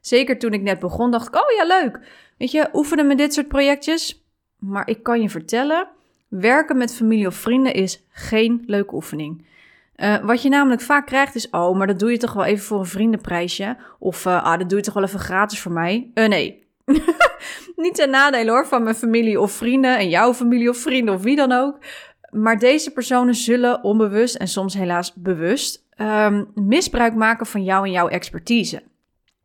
Zeker 0.00 0.38
toen 0.38 0.52
ik 0.52 0.62
net 0.62 0.78
begon, 0.78 1.10
dacht 1.10 1.26
ik: 1.28 1.34
oh 1.34 1.56
ja, 1.56 1.64
leuk. 1.64 2.00
Weet 2.38 2.50
je, 2.50 2.68
oefenen 2.72 3.06
met 3.06 3.18
dit 3.18 3.34
soort 3.34 3.48
projectjes. 3.48 4.24
Maar 4.58 4.88
ik 4.88 5.02
kan 5.02 5.22
je 5.22 5.30
vertellen: 5.30 5.88
werken 6.28 6.76
met 6.76 6.94
familie 6.94 7.26
of 7.26 7.34
vrienden 7.34 7.74
is 7.74 8.04
geen 8.08 8.62
leuke 8.66 8.94
oefening. 8.94 9.46
Uh, 9.96 10.16
wat 10.24 10.42
je 10.42 10.48
namelijk 10.48 10.80
vaak 10.80 11.06
krijgt 11.06 11.34
is: 11.34 11.50
oh, 11.50 11.76
maar 11.76 11.86
dat 11.86 11.98
doe 11.98 12.10
je 12.10 12.16
toch 12.16 12.32
wel 12.32 12.44
even 12.44 12.64
voor 12.64 12.78
een 12.78 12.86
vriendenprijsje? 12.86 13.76
Of 13.98 14.24
uh, 14.24 14.44
ah, 14.44 14.58
dat 14.58 14.68
doe 14.68 14.78
je 14.78 14.84
toch 14.84 14.94
wel 14.94 15.02
even 15.02 15.20
gratis 15.20 15.60
voor 15.60 15.72
mij? 15.72 16.10
Uh, 16.14 16.28
nee, 16.28 16.63
Niet 17.76 17.94
ten 17.94 18.10
nadele 18.10 18.50
hoor 18.50 18.66
van 18.66 18.82
mijn 18.82 18.94
familie 18.94 19.40
of 19.40 19.52
vrienden 19.52 19.98
en 19.98 20.08
jouw 20.08 20.34
familie 20.34 20.68
of 20.68 20.76
vrienden 20.76 21.14
of 21.14 21.22
wie 21.22 21.36
dan 21.36 21.52
ook. 21.52 21.78
Maar 22.30 22.58
deze 22.58 22.90
personen 22.90 23.34
zullen 23.34 23.84
onbewust 23.84 24.34
en 24.34 24.48
soms 24.48 24.74
helaas 24.74 25.14
bewust 25.14 25.84
um, 25.96 26.50
misbruik 26.54 27.14
maken 27.14 27.46
van 27.46 27.64
jou 27.64 27.86
en 27.86 27.92
jouw 27.92 28.08
expertise. 28.08 28.82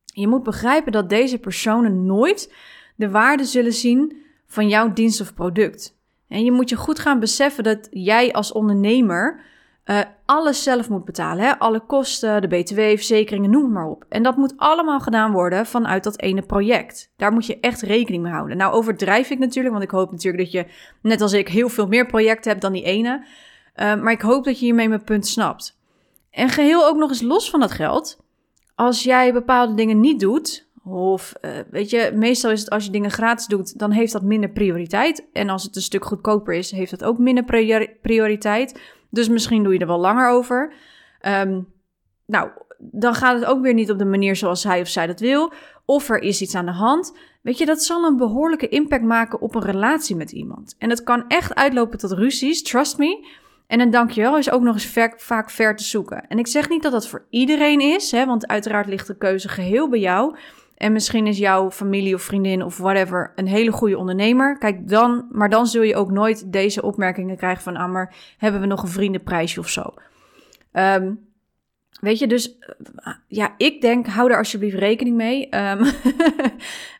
Je 0.05 0.27
moet 0.27 0.43
begrijpen 0.43 0.91
dat 0.91 1.09
deze 1.09 1.37
personen 1.37 2.05
nooit 2.05 2.53
de 2.95 3.09
waarde 3.09 3.43
zullen 3.43 3.73
zien 3.73 4.23
van 4.47 4.67
jouw 4.67 4.93
dienst 4.93 5.21
of 5.21 5.33
product. 5.33 5.97
En 6.27 6.43
je 6.43 6.51
moet 6.51 6.69
je 6.69 6.75
goed 6.75 6.99
gaan 6.99 7.19
beseffen 7.19 7.63
dat 7.63 7.87
jij 7.91 8.33
als 8.33 8.51
ondernemer 8.51 9.41
uh, 9.89 9.99
alles 10.25 10.63
zelf 10.63 10.89
moet 10.89 11.05
betalen. 11.05 11.43
Hè? 11.43 11.59
Alle 11.59 11.79
kosten, 11.79 12.41
de 12.41 12.47
BTW, 12.47 12.79
verzekeringen, 12.79 13.49
noem 13.49 13.71
maar 13.71 13.87
op. 13.87 14.05
En 14.09 14.23
dat 14.23 14.37
moet 14.37 14.53
allemaal 14.57 14.99
gedaan 14.99 15.31
worden 15.31 15.65
vanuit 15.65 16.03
dat 16.03 16.21
ene 16.21 16.41
project. 16.41 17.11
Daar 17.17 17.31
moet 17.31 17.45
je 17.45 17.59
echt 17.59 17.81
rekening 17.81 18.23
mee 18.23 18.31
houden. 18.31 18.57
Nou, 18.57 18.73
overdrijf 18.73 19.29
ik 19.29 19.39
natuurlijk, 19.39 19.73
want 19.73 19.85
ik 19.85 19.91
hoop 19.91 20.11
natuurlijk 20.11 20.43
dat 20.43 20.51
je, 20.51 20.65
net 21.01 21.21
als 21.21 21.33
ik, 21.33 21.47
heel 21.47 21.69
veel 21.69 21.87
meer 21.87 22.05
projecten 22.05 22.49
hebt 22.49 22.63
dan 22.63 22.73
die 22.73 22.83
ene. 22.83 23.25
Uh, 23.75 24.01
maar 24.01 24.11
ik 24.11 24.21
hoop 24.21 24.43
dat 24.43 24.59
je 24.59 24.65
hiermee 24.65 24.89
mijn 24.89 25.03
punt 25.03 25.27
snapt. 25.27 25.77
En 26.31 26.49
geheel 26.49 26.85
ook 26.85 26.97
nog 26.97 27.09
eens 27.09 27.21
los 27.21 27.49
van 27.49 27.59
dat 27.59 27.71
geld. 27.71 28.19
Als 28.75 29.03
jij 29.03 29.33
bepaalde 29.33 29.73
dingen 29.73 29.99
niet 29.99 30.19
doet, 30.19 30.67
of 30.83 31.33
uh, 31.41 31.51
weet 31.69 31.89
je, 31.89 32.11
meestal 32.15 32.51
is 32.51 32.59
het 32.59 32.69
als 32.69 32.85
je 32.85 32.91
dingen 32.91 33.11
gratis 33.11 33.45
doet, 33.45 33.79
dan 33.79 33.91
heeft 33.91 34.13
dat 34.13 34.23
minder 34.23 34.49
prioriteit. 34.49 35.27
En 35.33 35.49
als 35.49 35.63
het 35.63 35.75
een 35.75 35.81
stuk 35.81 36.05
goedkoper 36.05 36.53
is, 36.53 36.71
heeft 36.71 36.91
dat 36.91 37.03
ook 37.03 37.17
minder 37.17 37.43
prioriteit. 38.01 38.79
Dus 39.09 39.29
misschien 39.29 39.63
doe 39.63 39.73
je 39.73 39.79
er 39.79 39.87
wel 39.87 39.99
langer 39.99 40.29
over. 40.29 40.73
Um, 41.27 41.67
nou, 42.25 42.49
dan 42.77 43.13
gaat 43.13 43.39
het 43.39 43.45
ook 43.45 43.61
weer 43.61 43.73
niet 43.73 43.91
op 43.91 43.97
de 43.97 44.05
manier 44.05 44.35
zoals 44.35 44.63
hij 44.63 44.81
of 44.81 44.87
zij 44.87 45.07
dat 45.07 45.19
wil. 45.19 45.53
Of 45.85 46.09
er 46.09 46.21
is 46.21 46.41
iets 46.41 46.55
aan 46.55 46.65
de 46.65 46.71
hand. 46.71 47.17
Weet 47.41 47.57
je, 47.57 47.65
dat 47.65 47.83
zal 47.83 48.03
een 48.03 48.17
behoorlijke 48.17 48.69
impact 48.69 49.03
maken 49.03 49.41
op 49.41 49.55
een 49.55 49.61
relatie 49.61 50.15
met 50.15 50.31
iemand. 50.31 50.75
En 50.77 50.89
het 50.89 51.03
kan 51.03 51.27
echt 51.27 51.55
uitlopen 51.55 51.97
tot 51.97 52.11
ruzies, 52.11 52.63
trust 52.63 52.97
me. 52.97 53.27
En 53.67 53.79
een 53.79 53.89
dankjewel 53.89 54.37
is 54.37 54.51
ook 54.51 54.61
nog 54.61 54.73
eens 54.73 55.13
vaak 55.17 55.49
ver 55.49 55.75
te 55.75 55.83
zoeken. 55.83 56.27
En 56.27 56.39
ik 56.39 56.47
zeg 56.47 56.69
niet 56.69 56.83
dat 56.83 56.91
dat 56.91 57.07
voor 57.07 57.25
iedereen 57.29 57.79
is, 57.79 58.11
hè, 58.11 58.25
want 58.25 58.47
uiteraard 58.47 58.87
ligt 58.87 59.07
de 59.07 59.17
keuze 59.17 59.49
geheel 59.49 59.89
bij 59.89 59.99
jou. 59.99 60.37
En 60.79 60.91
misschien 60.91 61.27
is 61.27 61.37
jouw 61.37 61.71
familie 61.71 62.15
of 62.15 62.21
vriendin 62.21 62.63
of 62.63 62.77
whatever 62.77 63.31
een 63.35 63.47
hele 63.47 63.71
goede 63.71 63.97
ondernemer. 63.97 64.57
Kijk 64.57 64.89
dan, 64.89 65.27
maar 65.31 65.49
dan 65.49 65.67
zul 65.67 65.81
je 65.81 65.95
ook 65.95 66.11
nooit 66.11 66.51
deze 66.51 66.81
opmerkingen 66.81 67.37
krijgen 67.37 67.63
van, 67.63 67.75
ah, 67.75 67.91
maar 67.91 68.15
hebben 68.37 68.61
we 68.61 68.67
nog 68.67 68.81
een 68.81 68.89
vriendenprijsje 68.89 69.59
of 69.59 69.69
zo. 69.69 69.93
Um, 70.73 71.19
weet 72.01 72.19
je, 72.19 72.27
dus 72.27 72.57
uh, 73.05 73.13
ja, 73.27 73.53
ik 73.57 73.81
denk, 73.81 74.07
hou 74.07 74.31
er 74.31 74.37
alsjeblieft 74.37 74.77
rekening 74.77 75.15
mee. 75.15 75.55
Um, 75.55 75.81
uh, 75.81 75.91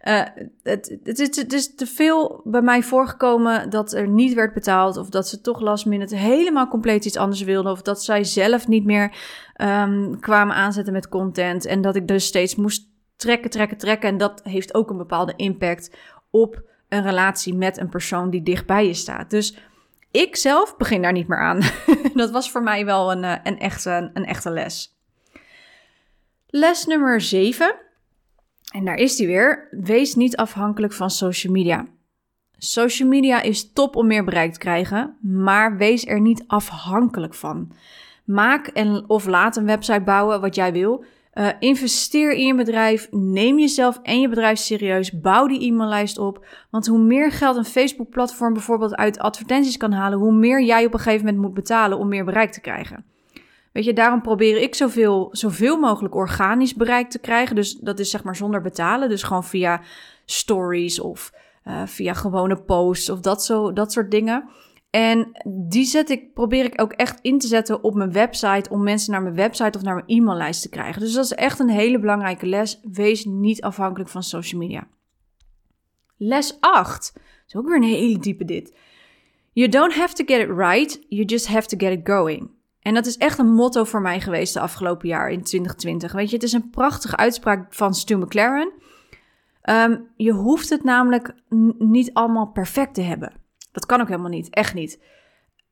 het, 0.63 0.97
het, 1.03 1.19
is, 1.19 1.35
het 1.35 1.53
is 1.53 1.75
te 1.75 1.85
veel 1.85 2.41
bij 2.43 2.61
mij 2.61 2.83
voorgekomen 2.83 3.69
dat 3.69 3.93
er 3.93 4.07
niet 4.07 4.33
werd 4.33 4.53
betaald. 4.53 4.97
Of 4.97 5.09
dat 5.09 5.27
ze 5.27 5.41
toch 5.41 5.59
last 5.59 5.85
minute 5.85 6.15
helemaal 6.15 6.67
compleet 6.67 7.05
iets 7.05 7.17
anders 7.17 7.41
wilden. 7.41 7.71
Of 7.71 7.81
dat 7.81 8.03
zij 8.03 8.23
zelf 8.23 8.67
niet 8.67 8.85
meer 8.85 9.15
um, 9.61 10.19
kwamen 10.19 10.55
aanzetten 10.55 10.93
met 10.93 11.09
content. 11.09 11.65
En 11.65 11.81
dat 11.81 11.95
ik 11.95 12.07
dus 12.07 12.25
steeds 12.25 12.55
moest 12.55 12.88
trekken, 13.19 13.49
trekken, 13.49 13.77
trekken. 13.77 14.09
En 14.09 14.17
dat 14.17 14.41
heeft 14.43 14.73
ook 14.73 14.89
een 14.89 14.97
bepaalde 14.97 15.33
impact 15.35 15.95
op 16.29 16.61
een 16.89 17.03
relatie 17.03 17.55
met 17.55 17.77
een 17.77 17.89
persoon 17.89 18.29
die 18.29 18.43
dichtbij 18.43 18.87
je 18.87 18.93
staat. 18.93 19.29
Dus 19.29 19.57
ik 20.11 20.35
zelf 20.35 20.77
begin 20.77 21.01
daar 21.01 21.11
niet 21.11 21.27
meer 21.27 21.39
aan. 21.39 21.61
dat 22.13 22.31
was 22.31 22.51
voor 22.51 22.63
mij 22.63 22.85
wel 22.85 23.11
een, 23.11 23.23
eh, 23.23 23.35
een, 23.43 23.59
echte, 23.59 24.11
een 24.13 24.25
echte 24.25 24.49
les. 24.49 24.97
Les 26.47 26.85
nummer 26.85 27.21
7. 27.21 27.75
En 28.73 28.85
daar 28.85 28.95
is 28.95 29.15
die 29.15 29.27
weer. 29.27 29.67
Wees 29.71 30.15
niet 30.15 30.37
afhankelijk 30.37 30.93
van 30.93 31.09
social 31.09 31.53
media. 31.53 31.85
Social 32.57 33.09
media 33.09 33.41
is 33.41 33.73
top 33.73 33.95
om 33.95 34.07
meer 34.07 34.23
bereik 34.23 34.53
te 34.53 34.59
krijgen, 34.59 35.17
maar 35.21 35.77
wees 35.77 36.05
er 36.05 36.21
niet 36.21 36.43
afhankelijk 36.47 37.33
van. 37.33 37.71
Maak 38.23 38.67
en 38.67 39.03
of 39.09 39.25
laat 39.25 39.55
een 39.55 39.65
website 39.65 40.01
bouwen 40.01 40.41
wat 40.41 40.55
jij 40.55 40.71
wil. 40.71 41.05
Uh, 41.39 41.49
investeer 41.59 42.31
in 42.31 42.45
je 42.45 42.55
bedrijf. 42.55 43.07
Neem 43.11 43.59
jezelf 43.59 43.99
en 44.03 44.21
je 44.21 44.29
bedrijf 44.29 44.59
serieus. 44.59 45.11
Bouw 45.11 45.47
die 45.47 45.61
e-maillijst 45.61 46.17
op. 46.17 46.45
Want 46.69 46.87
hoe 46.87 46.99
meer 46.99 47.31
geld 47.31 47.57
een 47.57 47.65
Facebook-platform 47.65 48.53
bijvoorbeeld 48.53 48.95
uit 48.95 49.19
advertenties 49.19 49.77
kan 49.77 49.91
halen, 49.91 50.19
hoe 50.19 50.33
meer 50.33 50.61
jij 50.63 50.85
op 50.85 50.93
een 50.93 50.99
gegeven 50.99 51.25
moment 51.25 51.43
moet 51.43 51.53
betalen 51.53 51.97
om 51.97 52.07
meer 52.07 52.25
bereik 52.25 52.51
te 52.51 52.61
krijgen. 52.61 53.05
Weet 53.71 53.85
je, 53.85 53.93
daarom 53.93 54.21
probeer 54.21 54.61
ik 54.61 54.75
zoveel, 54.75 55.29
zoveel 55.31 55.79
mogelijk 55.79 56.15
organisch 56.15 56.75
bereik 56.75 57.09
te 57.09 57.19
krijgen. 57.19 57.55
Dus 57.55 57.77
dat 57.77 57.99
is 57.99 58.09
zeg 58.09 58.23
maar 58.23 58.35
zonder 58.35 58.61
betalen. 58.61 59.09
Dus 59.09 59.23
gewoon 59.23 59.43
via 59.43 59.81
stories 60.25 60.99
of 60.99 61.33
uh, 61.67 61.81
via 61.85 62.13
gewone 62.13 62.55
posts 62.55 63.09
of 63.09 63.19
dat, 63.19 63.43
zo, 63.43 63.73
dat 63.73 63.91
soort 63.91 64.11
dingen. 64.11 64.49
En 64.89 65.31
die 65.67 65.85
zet 65.85 66.09
ik, 66.09 66.33
probeer 66.33 66.65
ik 66.65 66.81
ook 66.81 66.91
echt 66.91 67.19
in 67.21 67.39
te 67.39 67.47
zetten 67.47 67.83
op 67.83 67.95
mijn 67.95 68.11
website 68.11 68.69
om 68.69 68.83
mensen 68.83 69.11
naar 69.11 69.21
mijn 69.21 69.35
website 69.35 69.77
of 69.77 69.83
naar 69.83 69.93
mijn 69.93 70.07
e-maillijst 70.07 70.61
te 70.61 70.69
krijgen. 70.69 71.01
Dus 71.01 71.13
dat 71.13 71.23
is 71.23 71.33
echt 71.33 71.59
een 71.59 71.69
hele 71.69 71.99
belangrijke 71.99 72.45
les. 72.45 72.79
Wees 72.91 73.25
niet 73.25 73.61
afhankelijk 73.61 74.09
van 74.09 74.23
social 74.23 74.61
media. 74.61 74.87
Les 76.17 76.57
8. 76.59 77.13
Dat 77.13 77.23
is 77.47 77.55
ook 77.55 77.67
weer 77.67 77.75
een 77.75 77.83
hele 77.83 78.19
diepe 78.19 78.45
dit. 78.45 78.73
You 79.53 79.69
don't 79.69 79.93
have 79.93 80.13
to 80.13 80.23
get 80.25 80.49
it 80.49 80.57
right, 80.57 81.05
you 81.09 81.25
just 81.25 81.47
have 81.47 81.67
to 81.67 81.77
get 81.77 81.99
it 81.99 82.07
going. 82.09 82.49
En 82.79 82.93
dat 82.93 83.05
is 83.05 83.17
echt 83.17 83.39
een 83.39 83.53
motto 83.53 83.83
voor 83.83 84.01
mij 84.01 84.19
geweest 84.19 84.53
de 84.53 84.59
afgelopen 84.59 85.07
jaar 85.07 85.29
in 85.29 85.43
2020. 85.43 86.11
Weet 86.11 86.29
je, 86.29 86.35
het 86.35 86.43
is 86.43 86.53
een 86.53 86.69
prachtige 86.69 87.17
uitspraak 87.17 87.73
van 87.73 87.93
Stu 87.93 88.17
McLaren. 88.17 88.71
Um, 89.69 90.07
je 90.15 90.31
hoeft 90.31 90.69
het 90.69 90.83
namelijk 90.83 91.33
niet 91.77 92.13
allemaal 92.13 92.47
perfect 92.47 92.93
te 92.93 93.01
hebben. 93.01 93.38
Dat 93.71 93.85
kan 93.85 94.01
ook 94.01 94.07
helemaal 94.07 94.29
niet, 94.29 94.49
echt 94.49 94.73
niet. 94.73 95.03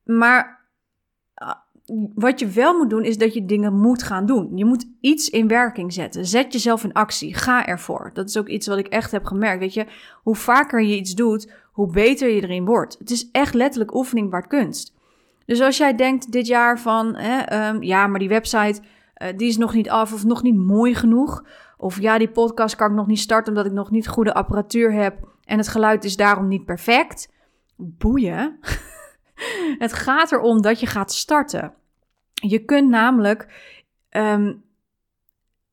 Maar 0.04 0.68
ah, 1.34 1.54
wat 2.14 2.40
je 2.40 2.46
wel 2.46 2.76
moet 2.76 2.90
doen, 2.90 3.04
is 3.04 3.18
dat 3.18 3.34
je 3.34 3.44
dingen 3.44 3.74
moet 3.74 4.02
gaan 4.02 4.26
doen. 4.26 4.56
Je 4.56 4.64
moet 4.64 4.86
iets 5.00 5.30
in 5.30 5.48
werking 5.48 5.92
zetten. 5.92 6.26
Zet 6.26 6.52
jezelf 6.52 6.84
in 6.84 6.92
actie. 6.92 7.34
Ga 7.34 7.66
ervoor. 7.66 8.10
Dat 8.14 8.28
is 8.28 8.36
ook 8.36 8.48
iets 8.48 8.66
wat 8.66 8.78
ik 8.78 8.86
echt 8.86 9.10
heb 9.10 9.24
gemerkt. 9.24 9.60
Weet 9.60 9.74
je, 9.74 9.86
hoe 10.22 10.34
vaker 10.34 10.82
je 10.82 10.96
iets 10.96 11.14
doet, 11.14 11.52
hoe 11.72 11.90
beter 11.90 12.28
je 12.28 12.42
erin 12.42 12.64
wordt. 12.64 12.96
Het 12.98 13.10
is 13.10 13.30
echt 13.30 13.54
letterlijk 13.54 13.94
oefening 13.94 14.30
waard 14.30 14.46
kunst. 14.46 14.94
Dus 15.46 15.60
als 15.60 15.76
jij 15.76 15.94
denkt 15.94 16.32
dit 16.32 16.46
jaar 16.46 16.80
van, 16.80 17.16
hè, 17.16 17.68
um, 17.68 17.82
ja, 17.82 18.06
maar 18.06 18.18
die 18.18 18.28
website, 18.28 18.80
uh, 19.22 19.28
die 19.36 19.48
is 19.48 19.56
nog 19.56 19.74
niet 19.74 19.90
af 19.90 20.12
of 20.12 20.24
nog 20.24 20.42
niet 20.42 20.56
mooi 20.56 20.94
genoeg. 20.94 21.44
Of 21.76 22.00
ja, 22.00 22.18
die 22.18 22.30
podcast 22.30 22.76
kan 22.76 22.90
ik 22.90 22.96
nog 22.96 23.06
niet 23.06 23.18
starten 23.18 23.52
omdat 23.52 23.66
ik 23.66 23.72
nog 23.72 23.90
niet 23.90 24.08
goede 24.08 24.34
apparatuur 24.34 24.92
heb 24.92 25.28
en 25.44 25.58
het 25.58 25.68
geluid 25.68 26.04
is 26.04 26.16
daarom 26.16 26.48
niet 26.48 26.64
perfect. 26.64 27.28
Boeien. 27.80 28.58
het 29.84 29.92
gaat 29.92 30.32
erom 30.32 30.62
dat 30.62 30.80
je 30.80 30.86
gaat 30.86 31.12
starten. 31.12 31.74
Je 32.32 32.64
kunt 32.64 32.88
namelijk. 32.88 33.46
Ehm, 34.08 34.52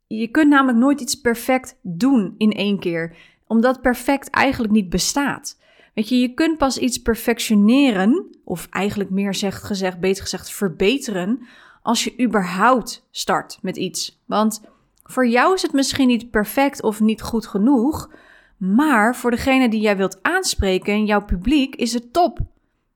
je 0.07 0.27
kunt 0.27 0.49
namelijk 0.49 0.77
nooit 0.77 1.01
iets 1.01 1.21
perfect 1.21 1.79
doen 1.81 2.35
in 2.37 2.51
één 2.51 2.79
keer, 2.79 3.15
omdat 3.47 3.81
perfect 3.81 4.29
eigenlijk 4.29 4.73
niet 4.73 4.89
bestaat. 4.89 5.59
Weet 5.93 6.09
je, 6.09 6.19
je 6.19 6.33
kunt 6.33 6.57
pas 6.57 6.77
iets 6.77 7.01
perfectioneren, 7.01 8.27
of 8.43 8.67
eigenlijk 8.69 9.09
meer 9.09 9.33
zegt 9.33 9.63
gezegd, 9.63 9.99
beter 9.99 10.23
gezegd, 10.23 10.51
verbeteren, 10.51 11.47
als 11.81 12.03
je 12.03 12.21
überhaupt 12.21 13.07
start 13.11 13.59
met 13.61 13.77
iets. 13.77 14.21
Want 14.25 14.61
voor 15.03 15.27
jou 15.27 15.53
is 15.53 15.61
het 15.61 15.73
misschien 15.73 16.07
niet 16.07 16.31
perfect 16.31 16.81
of 16.81 16.99
niet 16.99 17.21
goed 17.21 17.47
genoeg, 17.47 18.09
maar 18.57 19.15
voor 19.15 19.31
degene 19.31 19.69
die 19.69 19.81
jij 19.81 19.97
wilt 19.97 20.19
aanspreken 20.21 20.93
en 20.93 21.05
jouw 21.05 21.25
publiek 21.25 21.75
is 21.75 21.93
het 21.93 22.13
top. 22.13 22.39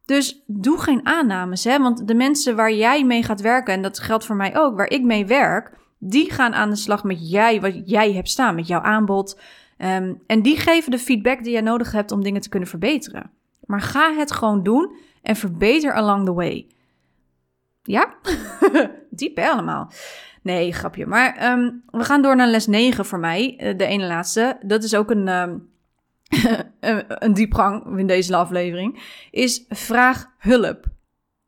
Dus 0.05 0.43
doe 0.45 0.79
geen 0.79 1.05
aannames, 1.05 1.63
hè? 1.63 1.79
want 1.79 2.07
de 2.07 2.13
mensen 2.13 2.55
waar 2.55 2.73
jij 2.73 3.05
mee 3.05 3.23
gaat 3.23 3.41
werken, 3.41 3.73
en 3.73 3.81
dat 3.81 3.99
geldt 3.99 4.25
voor 4.25 4.35
mij 4.35 4.57
ook, 4.57 4.75
waar 4.75 4.89
ik 4.89 5.03
mee 5.03 5.25
werk, 5.25 5.77
die 5.97 6.31
gaan 6.31 6.53
aan 6.53 6.69
de 6.69 6.75
slag 6.75 7.03
met 7.03 7.29
jij, 7.29 7.61
wat 7.61 7.89
jij 7.89 8.13
hebt 8.13 8.29
staan, 8.29 8.55
met 8.55 8.67
jouw 8.67 8.81
aanbod. 8.81 9.39
Ehm, 9.77 10.13
en 10.27 10.41
die 10.41 10.57
geven 10.57 10.91
de 10.91 10.99
feedback 10.99 11.43
die 11.43 11.51
jij 11.51 11.61
nodig 11.61 11.91
hebt 11.91 12.11
om 12.11 12.23
dingen 12.23 12.41
te 12.41 12.49
kunnen 12.49 12.69
verbeteren. 12.69 13.31
Maar 13.65 13.81
ga 13.81 14.13
het 14.13 14.31
gewoon 14.31 14.63
doen 14.63 14.95
en 15.21 15.35
verbeter 15.35 15.93
along 15.93 16.25
the 16.25 16.33
way. 16.33 16.67
Ja? 17.83 18.13
Diep 19.09 19.35
hè, 19.35 19.49
allemaal. 19.49 19.91
Nee, 20.41 20.73
grapje. 20.73 21.05
Maar 21.05 21.35
ehm, 21.35 21.71
we 21.85 22.03
gaan 22.03 22.21
door 22.21 22.35
naar 22.35 22.47
les 22.47 22.67
9 22.67 23.05
voor 23.05 23.19
mij. 23.19 23.55
Eh, 23.57 23.77
de 23.77 23.85
ene 23.85 24.05
laatste. 24.05 24.57
Dat 24.61 24.83
is 24.83 24.95
ook 24.95 25.09
een, 25.09 25.27
um, 25.27 25.69
een 27.25 27.33
diepgang 27.33 27.97
in 27.97 28.07
deze 28.07 28.35
aflevering. 28.35 28.99
Is 29.31 29.65
vraag 29.69 30.31
hulp. 30.37 30.85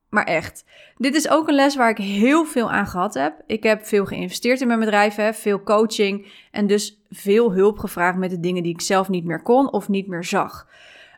Maar 0.09 0.25
echt. 0.25 0.65
Dit 0.95 1.15
is 1.15 1.29
ook 1.29 1.47
een 1.47 1.55
les 1.55 1.75
waar 1.75 1.89
ik 1.89 1.97
heel 1.97 2.45
veel 2.45 2.71
aan 2.71 2.87
gehad 2.87 3.13
heb. 3.13 3.43
Ik 3.45 3.63
heb 3.63 3.85
veel 3.85 4.05
geïnvesteerd 4.05 4.61
in 4.61 4.67
mijn 4.67 4.79
bedrijf, 4.79 5.15
hè, 5.15 5.33
veel 5.33 5.63
coaching 5.63 6.27
en 6.51 6.67
dus 6.67 7.01
veel 7.09 7.53
hulp 7.53 7.79
gevraagd 7.79 8.17
met 8.17 8.29
de 8.29 8.39
dingen 8.39 8.63
die 8.63 8.73
ik 8.73 8.81
zelf 8.81 9.09
niet 9.09 9.25
meer 9.25 9.41
kon 9.41 9.71
of 9.71 9.89
niet 9.89 10.07
meer 10.07 10.23
zag. 10.23 10.67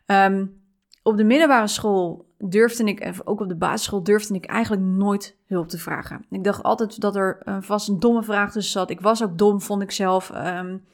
Um, 0.05 0.61
op 1.03 1.17
de 1.17 1.23
middelbare 1.23 1.67
school 1.67 2.25
durfde 2.49 2.83
ik, 2.83 3.21
ook 3.23 3.39
op 3.39 3.47
de 3.47 3.55
basisschool 3.55 4.03
durfde 4.03 4.33
ik 4.33 4.45
eigenlijk 4.45 4.81
nooit 4.81 5.37
hulp 5.47 5.67
te 5.67 5.77
vragen. 5.77 6.25
Ik 6.29 6.43
dacht 6.43 6.63
altijd 6.63 7.01
dat 7.01 7.15
er 7.15 7.41
uh, 7.45 7.57
vast 7.59 7.89
een 7.89 7.99
domme 7.99 8.23
vraag 8.23 8.51
tussen 8.51 8.71
zat. 8.71 8.89
Ik 8.89 9.01
was 9.01 9.23
ook 9.23 9.37
dom, 9.37 9.61
vond 9.61 9.81
ik 9.81 9.91
zelf. 9.91 10.31
Um, 10.35 10.85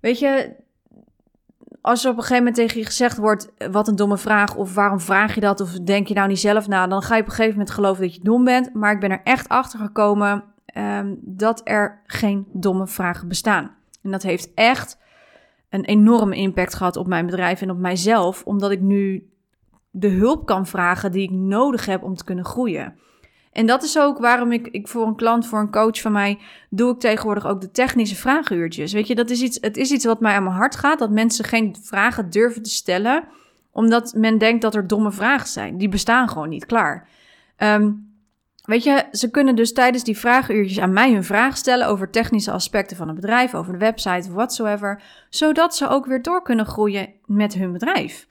weet 0.00 0.18
je, 0.18 0.54
als 1.80 2.04
er 2.04 2.10
op 2.10 2.16
een 2.16 2.22
gegeven 2.22 2.44
moment 2.44 2.56
tegen 2.56 2.78
je 2.78 2.86
gezegd 2.86 3.16
wordt: 3.16 3.52
wat 3.70 3.88
een 3.88 3.96
domme 3.96 4.18
vraag, 4.18 4.56
of 4.56 4.74
waarom 4.74 5.00
vraag 5.00 5.34
je 5.34 5.40
dat, 5.40 5.60
of 5.60 5.70
denk 5.70 6.06
je 6.06 6.14
nou 6.14 6.28
niet 6.28 6.38
zelf 6.38 6.68
na, 6.68 6.86
dan 6.86 7.02
ga 7.02 7.14
je 7.14 7.20
op 7.20 7.26
een 7.26 7.34
gegeven 7.34 7.58
moment 7.58 7.74
geloven 7.74 8.02
dat 8.02 8.14
je 8.14 8.22
dom 8.22 8.44
bent. 8.44 8.74
Maar 8.74 8.92
ik 8.92 9.00
ben 9.00 9.10
er 9.10 9.20
echt 9.24 9.48
achter 9.48 9.78
gekomen 9.78 10.44
um, 10.76 11.18
dat 11.20 11.60
er 11.64 12.02
geen 12.06 12.46
domme 12.52 12.86
vragen 12.86 13.28
bestaan. 13.28 13.74
En 14.02 14.10
dat 14.10 14.22
heeft 14.22 14.54
echt 14.54 14.98
een 15.68 15.84
enorme 15.84 16.36
impact 16.36 16.74
gehad 16.74 16.96
op 16.96 17.06
mijn 17.06 17.26
bedrijf 17.26 17.62
en 17.62 17.70
op 17.70 17.78
mijzelf, 17.78 18.42
omdat 18.44 18.70
ik 18.70 18.80
nu 18.80 19.30
de 19.90 20.08
hulp 20.08 20.46
kan 20.46 20.66
vragen 20.66 21.12
die 21.12 21.22
ik 21.22 21.30
nodig 21.30 21.86
heb 21.86 22.02
om 22.02 22.14
te 22.14 22.24
kunnen 22.24 22.44
groeien. 22.44 22.98
En 23.52 23.66
dat 23.66 23.82
is 23.82 23.98
ook 23.98 24.18
waarom 24.18 24.52
ik, 24.52 24.66
ik 24.66 24.88
voor 24.88 25.06
een 25.06 25.16
klant, 25.16 25.46
voor 25.46 25.58
een 25.58 25.70
coach 25.70 26.00
van 26.00 26.12
mij, 26.12 26.38
doe 26.68 26.92
ik 26.92 27.00
tegenwoordig 27.00 27.46
ook 27.46 27.60
de 27.60 27.70
technische 27.70 28.16
vraaguurtjes. 28.16 28.92
Weet 28.92 29.06
je, 29.06 29.14
dat 29.14 29.30
is 29.30 29.40
iets, 29.42 29.58
het 29.60 29.76
is 29.76 29.90
iets 29.90 30.04
wat 30.04 30.20
mij 30.20 30.34
aan 30.34 30.44
mijn 30.44 30.56
hart 30.56 30.76
gaat, 30.76 30.98
dat 30.98 31.10
mensen 31.10 31.44
geen 31.44 31.76
vragen 31.82 32.30
durven 32.30 32.62
te 32.62 32.70
stellen, 32.70 33.24
omdat 33.72 34.14
men 34.14 34.38
denkt 34.38 34.62
dat 34.62 34.74
er 34.74 34.86
domme 34.86 35.12
vragen 35.12 35.48
zijn. 35.48 35.78
Die 35.78 35.88
bestaan 35.88 36.28
gewoon 36.28 36.48
niet, 36.48 36.66
klaar. 36.66 37.08
Um, 37.56 38.08
Weet 38.64 38.84
je, 38.84 39.04
ze 39.12 39.30
kunnen 39.30 39.56
dus 39.56 39.72
tijdens 39.72 40.04
die 40.04 40.18
vraaguurtjes 40.18 40.80
aan 40.80 40.92
mij 40.92 41.12
hun 41.12 41.24
vraag 41.24 41.56
stellen 41.56 41.86
over 41.86 42.10
technische 42.10 42.52
aspecten 42.52 42.96
van 42.96 43.06
het 43.06 43.16
bedrijf, 43.16 43.54
over 43.54 43.72
de 43.72 43.78
website, 43.78 44.32
whatsoever, 44.32 45.02
zodat 45.28 45.76
ze 45.76 45.88
ook 45.88 46.06
weer 46.06 46.22
door 46.22 46.42
kunnen 46.42 46.66
groeien 46.66 47.12
met 47.26 47.54
hun 47.54 47.72
bedrijf. 47.72 48.28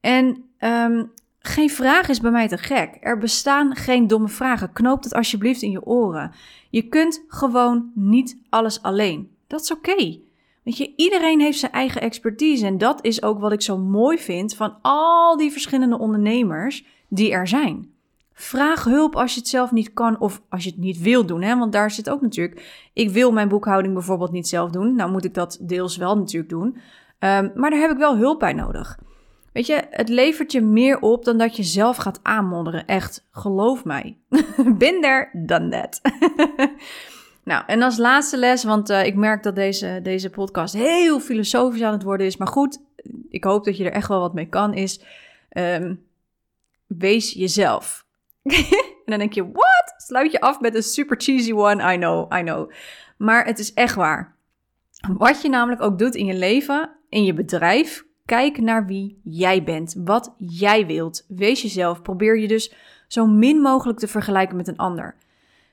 En 0.00 0.49
um, 0.60 1.12
geen 1.38 1.70
vraag 1.70 2.08
is 2.08 2.20
bij 2.20 2.30
mij 2.30 2.48
te 2.48 2.58
gek. 2.58 2.96
Er 3.00 3.18
bestaan 3.18 3.76
geen 3.76 4.06
domme 4.06 4.28
vragen. 4.28 4.72
Knoop 4.72 5.02
het 5.02 5.14
alsjeblieft 5.14 5.62
in 5.62 5.70
je 5.70 5.84
oren. 5.84 6.32
Je 6.70 6.82
kunt 6.82 7.24
gewoon 7.28 7.90
niet 7.94 8.38
alles 8.48 8.82
alleen. 8.82 9.30
Dat 9.46 9.60
is 9.60 9.72
oké. 9.72 10.18
Weet 10.62 10.76
je, 10.76 10.92
iedereen 10.96 11.40
heeft 11.40 11.58
zijn 11.58 11.72
eigen 11.72 12.00
expertise. 12.00 12.66
En 12.66 12.78
dat 12.78 13.04
is 13.04 13.22
ook 13.22 13.40
wat 13.40 13.52
ik 13.52 13.62
zo 13.62 13.78
mooi 13.78 14.18
vind 14.18 14.54
van 14.54 14.76
al 14.82 15.36
die 15.36 15.52
verschillende 15.52 15.98
ondernemers 15.98 16.84
die 17.08 17.32
er 17.32 17.48
zijn. 17.48 17.92
Vraag 18.32 18.84
hulp 18.84 19.16
als 19.16 19.34
je 19.34 19.40
het 19.40 19.48
zelf 19.48 19.70
niet 19.70 19.92
kan 19.92 20.20
of 20.20 20.42
als 20.48 20.64
je 20.64 20.70
het 20.70 20.78
niet 20.78 20.98
wil 20.98 21.26
doen. 21.26 21.42
Hè? 21.42 21.56
Want 21.56 21.72
daar 21.72 21.90
zit 21.90 22.10
ook 22.10 22.20
natuurlijk. 22.20 22.88
Ik 22.92 23.10
wil 23.10 23.32
mijn 23.32 23.48
boekhouding 23.48 23.94
bijvoorbeeld 23.94 24.32
niet 24.32 24.48
zelf 24.48 24.70
doen. 24.70 24.94
Nou 24.94 25.10
moet 25.10 25.24
ik 25.24 25.34
dat 25.34 25.58
deels 25.60 25.96
wel 25.96 26.16
natuurlijk 26.16 26.50
doen. 26.50 26.66
Um, 26.66 27.52
maar 27.54 27.70
daar 27.70 27.80
heb 27.80 27.90
ik 27.90 27.96
wel 27.96 28.16
hulp 28.16 28.38
bij 28.38 28.52
nodig. 28.52 28.98
Weet 29.52 29.66
je, 29.66 29.84
het 29.90 30.08
levert 30.08 30.52
je 30.52 30.60
meer 30.60 31.00
op 31.00 31.24
dan 31.24 31.38
dat 31.38 31.56
je 31.56 31.62
zelf 31.62 31.96
gaat 31.96 32.20
aanmodderen. 32.22 32.86
Echt, 32.86 33.26
geloof 33.30 33.84
mij. 33.84 34.18
Bin 34.78 35.00
there, 35.00 35.28
done 35.32 35.68
that. 35.68 36.00
nou, 37.44 37.64
en 37.66 37.82
als 37.82 37.96
laatste 37.96 38.36
les, 38.36 38.64
want 38.64 38.90
uh, 38.90 39.06
ik 39.06 39.14
merk 39.14 39.42
dat 39.42 39.54
deze, 39.54 40.00
deze 40.02 40.30
podcast 40.30 40.74
heel 40.74 41.20
filosofisch 41.20 41.82
aan 41.82 41.92
het 41.92 42.02
worden 42.02 42.26
is. 42.26 42.36
Maar 42.36 42.48
goed, 42.48 42.82
ik 43.28 43.44
hoop 43.44 43.64
dat 43.64 43.76
je 43.76 43.84
er 43.84 43.92
echt 43.92 44.08
wel 44.08 44.20
wat 44.20 44.34
mee 44.34 44.48
kan, 44.48 44.74
is 44.74 45.00
um, 45.52 46.04
wees 46.86 47.32
jezelf. 47.32 48.06
en 49.04 49.04
dan 49.04 49.18
denk 49.18 49.32
je, 49.32 49.42
what? 49.42 49.94
Sluit 49.96 50.32
je 50.32 50.40
af 50.40 50.60
met 50.60 50.74
een 50.74 50.82
super 50.82 51.20
cheesy 51.20 51.52
one. 51.52 51.94
I 51.94 51.96
know, 51.96 52.32
I 52.38 52.42
know. 52.42 52.70
Maar 53.16 53.44
het 53.44 53.58
is 53.58 53.74
echt 53.74 53.94
waar. 53.94 54.36
Wat 55.18 55.42
je 55.42 55.48
namelijk 55.48 55.82
ook 55.82 55.98
doet 55.98 56.14
in 56.14 56.26
je 56.26 56.34
leven, 56.34 56.90
in 57.08 57.24
je 57.24 57.34
bedrijf, 57.34 58.04
kijk 58.30 58.60
naar 58.60 58.86
wie 58.86 59.20
jij 59.24 59.62
bent, 59.62 59.94
wat 60.04 60.34
jij 60.38 60.86
wilt. 60.86 61.24
Wees 61.28 61.62
jezelf. 61.62 62.02
Probeer 62.02 62.38
je 62.38 62.48
dus 62.48 62.74
zo 63.08 63.26
min 63.26 63.60
mogelijk 63.60 63.98
te 63.98 64.08
vergelijken 64.08 64.56
met 64.56 64.68
een 64.68 64.76
ander. 64.76 65.14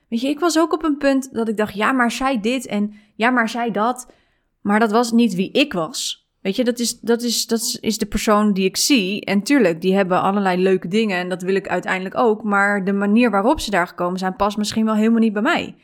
Weet 0.08 0.20
je, 0.20 0.28
ik 0.28 0.40
was 0.40 0.58
ook 0.58 0.72
op 0.72 0.84
een 0.84 0.96
punt 0.96 1.34
dat 1.34 1.48
ik 1.48 1.56
dacht, 1.56 1.74
ja, 1.74 1.92
maar 1.92 2.10
zij 2.10 2.40
dit 2.40 2.66
en 2.66 2.94
ja, 3.14 3.30
maar 3.30 3.48
zij 3.48 3.70
dat. 3.70 4.12
Maar 4.60 4.80
dat 4.80 4.90
was 4.90 5.12
niet 5.12 5.34
wie 5.34 5.50
ik 5.50 5.72
was. 5.72 6.28
Weet 6.40 6.56
je, 6.56 6.64
dat 6.64 6.78
is, 6.78 7.00
dat, 7.00 7.22
is, 7.22 7.46
dat 7.46 7.78
is 7.80 7.98
de 7.98 8.06
persoon 8.06 8.52
die 8.52 8.64
ik 8.64 8.76
zie. 8.76 9.24
En 9.24 9.42
tuurlijk, 9.42 9.80
die 9.80 9.94
hebben 9.94 10.22
allerlei 10.22 10.62
leuke 10.62 10.88
dingen 10.88 11.18
en 11.18 11.28
dat 11.28 11.42
wil 11.42 11.54
ik 11.54 11.68
uiteindelijk 11.68 12.16
ook. 12.16 12.42
Maar 12.42 12.84
de 12.84 12.92
manier 12.92 13.30
waarop 13.30 13.60
ze 13.60 13.70
daar 13.70 13.86
gekomen 13.86 14.18
zijn, 14.18 14.36
past 14.36 14.56
misschien 14.56 14.84
wel 14.84 14.94
helemaal 14.94 15.20
niet 15.20 15.32
bij 15.32 15.42
mij. 15.42 15.76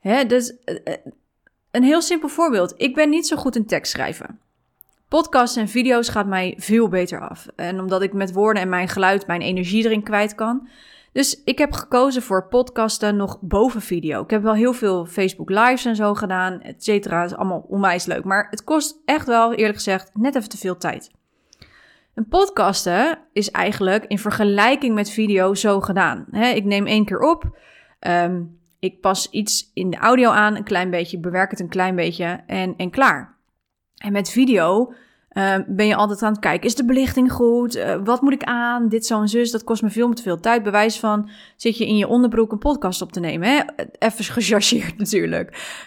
Hè, 0.00 0.26
dus 0.26 0.58
eh, 0.64 0.76
eh, 0.84 0.94
een 1.70 1.84
heel 1.84 2.02
simpel 2.02 2.28
voorbeeld. 2.28 2.74
Ik 2.76 2.94
ben 2.94 3.10
niet 3.10 3.26
zo 3.26 3.36
goed 3.36 3.56
in 3.56 3.66
tekst 3.66 3.92
schrijven. 3.92 4.40
Podcasts 5.12 5.56
en 5.56 5.68
video's 5.68 6.08
gaat 6.08 6.26
mij 6.26 6.54
veel 6.58 6.88
beter 6.88 7.28
af. 7.28 7.46
En 7.56 7.80
omdat 7.80 8.02
ik 8.02 8.12
met 8.12 8.32
woorden 8.32 8.62
en 8.62 8.68
mijn 8.68 8.88
geluid 8.88 9.26
mijn 9.26 9.40
energie 9.40 9.84
erin 9.84 10.02
kwijt 10.02 10.34
kan, 10.34 10.68
dus 11.12 11.42
ik 11.44 11.58
heb 11.58 11.72
gekozen 11.72 12.22
voor 12.22 12.48
podcasten 12.48 13.16
nog 13.16 13.38
boven 13.40 13.80
video. 13.80 14.22
Ik 14.22 14.30
heb 14.30 14.42
wel 14.42 14.54
heel 14.54 14.72
veel 14.72 15.06
Facebook 15.06 15.50
lives 15.50 15.84
en 15.84 15.96
zo 15.96 16.14
gedaan, 16.14 16.60
et 16.60 16.84
cetera. 16.84 17.24
Is 17.24 17.34
allemaal 17.34 17.64
onwijs 17.68 18.06
leuk. 18.06 18.24
Maar 18.24 18.46
het 18.50 18.64
kost 18.64 18.98
echt 19.04 19.26
wel, 19.26 19.54
eerlijk 19.54 19.74
gezegd, 19.74 20.10
net 20.14 20.34
even 20.34 20.48
te 20.48 20.58
veel 20.58 20.76
tijd. 20.76 21.10
Een 22.14 22.28
podcasten 22.28 23.18
is 23.32 23.50
eigenlijk 23.50 24.04
in 24.04 24.18
vergelijking 24.18 24.94
met 24.94 25.10
video 25.10 25.54
zo 25.54 25.80
gedaan. 25.80 26.26
ik 26.32 26.64
neem 26.64 26.86
één 26.86 27.04
keer 27.04 27.20
op. 27.20 27.58
Ehm, 27.98 28.42
ik 28.78 29.00
pas 29.00 29.30
iets 29.30 29.70
in 29.74 29.90
de 29.90 29.96
audio 29.96 30.30
aan, 30.30 30.56
een 30.56 30.64
klein 30.64 30.90
beetje, 30.90 31.18
bewerk 31.18 31.50
het 31.50 31.60
een 31.60 31.68
klein 31.68 31.96
beetje 31.96 32.40
en, 32.46 32.74
en 32.76 32.90
klaar. 32.90 33.31
En 34.02 34.12
met 34.12 34.30
video 34.30 34.92
uh, 35.32 35.56
ben 35.66 35.86
je 35.86 35.94
altijd 35.94 36.22
aan 36.22 36.32
het 36.32 36.40
kijken, 36.40 36.66
is 36.66 36.74
de 36.74 36.84
belichting 36.84 37.32
goed? 37.32 37.76
Uh, 37.76 37.94
wat 38.04 38.20
moet 38.20 38.32
ik 38.32 38.42
aan? 38.42 38.88
Dit, 38.88 39.06
zo 39.06 39.20
en 39.20 39.28
zus, 39.28 39.50
dat 39.50 39.64
kost 39.64 39.82
me 39.82 39.90
veel 39.90 40.12
te 40.12 40.22
veel 40.22 40.40
tijd. 40.40 40.62
Bewijs 40.62 40.98
van, 40.98 41.30
zit 41.56 41.76
je 41.76 41.86
in 41.86 41.96
je 41.96 42.08
onderbroek 42.08 42.52
een 42.52 42.58
podcast 42.58 43.02
op 43.02 43.12
te 43.12 43.20
nemen? 43.20 43.48
Hè? 43.48 43.60
Even 43.98 44.24
gechargeerd 44.24 44.98
natuurlijk. 44.98 45.80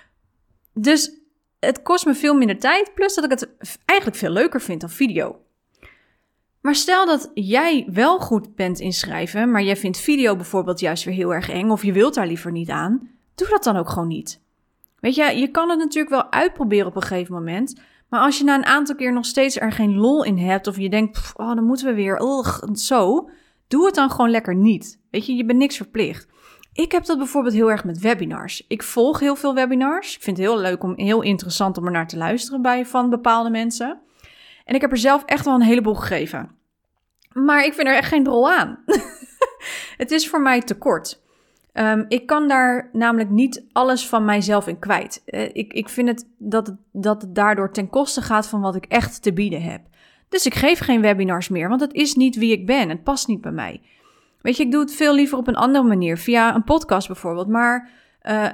Dus 0.73 1.12
het 1.60 1.82
kost 1.82 2.06
me 2.06 2.13
veel 2.13 2.34
minder 2.34 2.60
tijd, 2.60 2.91
plus 2.93 3.15
dat 3.15 3.23
ik 3.23 3.30
het 3.30 3.49
eigenlijk 3.86 4.19
veel 4.19 4.30
leuker 4.30 4.62
vind 4.62 4.82
dan 4.82 4.89
video. 4.89 5.39
Maar 6.62 6.75
stel 6.75 7.06
dat 7.06 7.32
jij 7.34 7.88
wel 7.91 8.19
goed 8.19 8.56
bent 8.56 8.80
in 8.80 8.93
schrijven, 8.93 9.51
maar 9.51 9.63
jij 9.63 9.75
vindt 9.75 9.97
video 9.97 10.36
bijvoorbeeld 10.36 10.80
juist 10.80 11.04
weer 11.04 11.13
heel 11.13 11.34
erg 11.34 11.49
eng, 11.49 11.69
of 11.69 11.84
je 11.84 11.91
wilt 11.91 12.13
daar 12.13 12.28
liever 12.28 12.51
niet 12.51 12.69
aan, 12.69 13.10
doe 13.36 13.47
dat 13.49 13.63
dan 13.63 13.78
ook 13.78 13.89
gewoon 13.89 14.08
niet. 14.08 14.41
Weet 14.99 15.15
je, 15.15 15.23
je 15.23 15.47
kan 15.47 15.69
het 15.69 15.80
natuurlijk 15.80 16.10
wel 16.10 16.32
uitproberen 16.32 16.88
op 16.88 16.95
een 16.95 17.01
gegeven 17.01 17.34
moment, 17.34 17.80
maar 18.10 18.20
als 18.20 18.38
je 18.38 18.44
na 18.44 18.56
een 18.56 18.65
aantal 18.65 18.96
keer 18.96 19.13
nog 19.13 19.26
steeds 19.26 19.60
er 19.60 19.72
geen 19.72 19.96
lol 19.96 20.24
in 20.24 20.38
hebt, 20.38 20.68
of 20.68 20.78
je 20.78 20.89
denkt, 20.89 21.34
oh, 21.36 21.56
dan 21.56 21.63
moeten 21.63 21.88
we 21.88 21.94
weer, 21.94 22.22
ugh, 22.22 22.63
zo, 22.74 23.30
doe 23.68 23.86
het 23.86 23.96
dan 23.96 24.12
gewoon 24.12 24.30
lekker 24.30 24.56
niet. 24.56 25.00
Weet 25.12 25.26
je, 25.26 25.36
je 25.36 25.46
bent 25.46 25.60
niks 25.60 25.78
verplicht. 25.78 26.28
Ik 26.74 26.91
heb 26.91 27.06
dat 27.06 27.18
bijvoorbeeld 27.18 27.54
heel 27.54 27.72
erg 27.72 27.84
met 27.84 28.00
webinars. 28.00 28.65
Ik 28.68 28.84
volg 28.84 29.20
heel 29.20 29.36
veel 29.36 29.54
webinars. 29.54 30.15
Ik 30.15 30.22
vind 30.22 30.38
het 30.38 30.46
heel 30.46 30.58
leuk 30.58 30.84
om 30.84 30.94
heel 30.96 31.22
interessant 31.22 31.78
om 31.78 31.86
er 31.86 31.91
naar 31.91 32.08
te 32.08 32.18
luisteren 32.18 32.62
bij 32.62 32.86
van 32.86 33.10
bepaalde 33.10 33.50
mensen. 33.50 34.00
En 34.65 34.76
ik 34.76 34.82
heb 34.82 34.91
er 34.91 34.98
zelf 34.98 35.24
echt 35.26 35.46
wel 35.46 35.54
een 35.54 35.62
heleboel 35.62 35.96
gegeven. 35.96 36.52
Maar 37.34 37.65
ik 37.65 37.74
vind 37.74 37.88
er 37.88 37.96
echt 37.96 38.08
geen 38.08 38.26
rol 38.26 38.52
aan. 38.52 38.84
het 39.98 40.12
is 40.12 40.30
voor 40.30 40.41
mij 40.41 40.62
te 40.62 40.78
kort. 40.78 41.24
Ehm, 41.76 42.06
ik 42.08 42.26
kan 42.26 42.48
daar 42.48 42.90
namelijk 42.94 43.30
niet 43.30 43.66
alles 43.72 44.08
van 44.08 44.26
mijzelf 44.26 44.68
in 44.68 44.80
kwijt. 44.80 45.24
Uh, 45.26 45.42
ik, 45.42 45.74
ik 45.74 45.90
vind 45.90 46.08
het 46.08 46.28
dat, 46.38 46.68
het 46.68 46.76
dat 46.92 47.22
het 47.22 47.36
daardoor 47.36 47.72
ten 47.72 47.90
koste 47.90 48.22
gaat 48.22 48.48
van 48.48 48.62
wat 48.62 48.76
ik 48.76 48.86
echt 48.86 49.22
te 49.22 49.34
bieden 49.34 49.62
heb. 49.62 49.82
Dus 50.30 50.46
ik 50.46 50.54
geef 50.54 50.80
geen 50.80 51.02
webinars 51.02 51.50
meer, 51.50 51.70
want 51.70 51.82
het 51.82 51.94
is 51.94 52.14
niet 52.14 52.36
wie 52.36 52.52
ik 52.52 52.66
ben. 52.66 52.90
Het 52.90 53.04
past 53.04 53.28
niet 53.28 53.42
bij 53.42 53.52
mij. 53.52 53.82
Weet 54.42 54.58
je, 54.58 54.64
ik 54.64 54.72
doe 54.72 54.82
het 54.82 54.94
veel 54.94 55.16
liever 55.16 55.38
op 55.38 55.48
een 55.48 55.56
andere 55.56 55.86
manier. 55.86 56.18
Via 56.18 56.56
een 56.56 56.64
podcast 56.64 57.08
bijvoorbeeld, 57.08 57.48
maar... 57.48 57.90
Uh, 58.24 58.48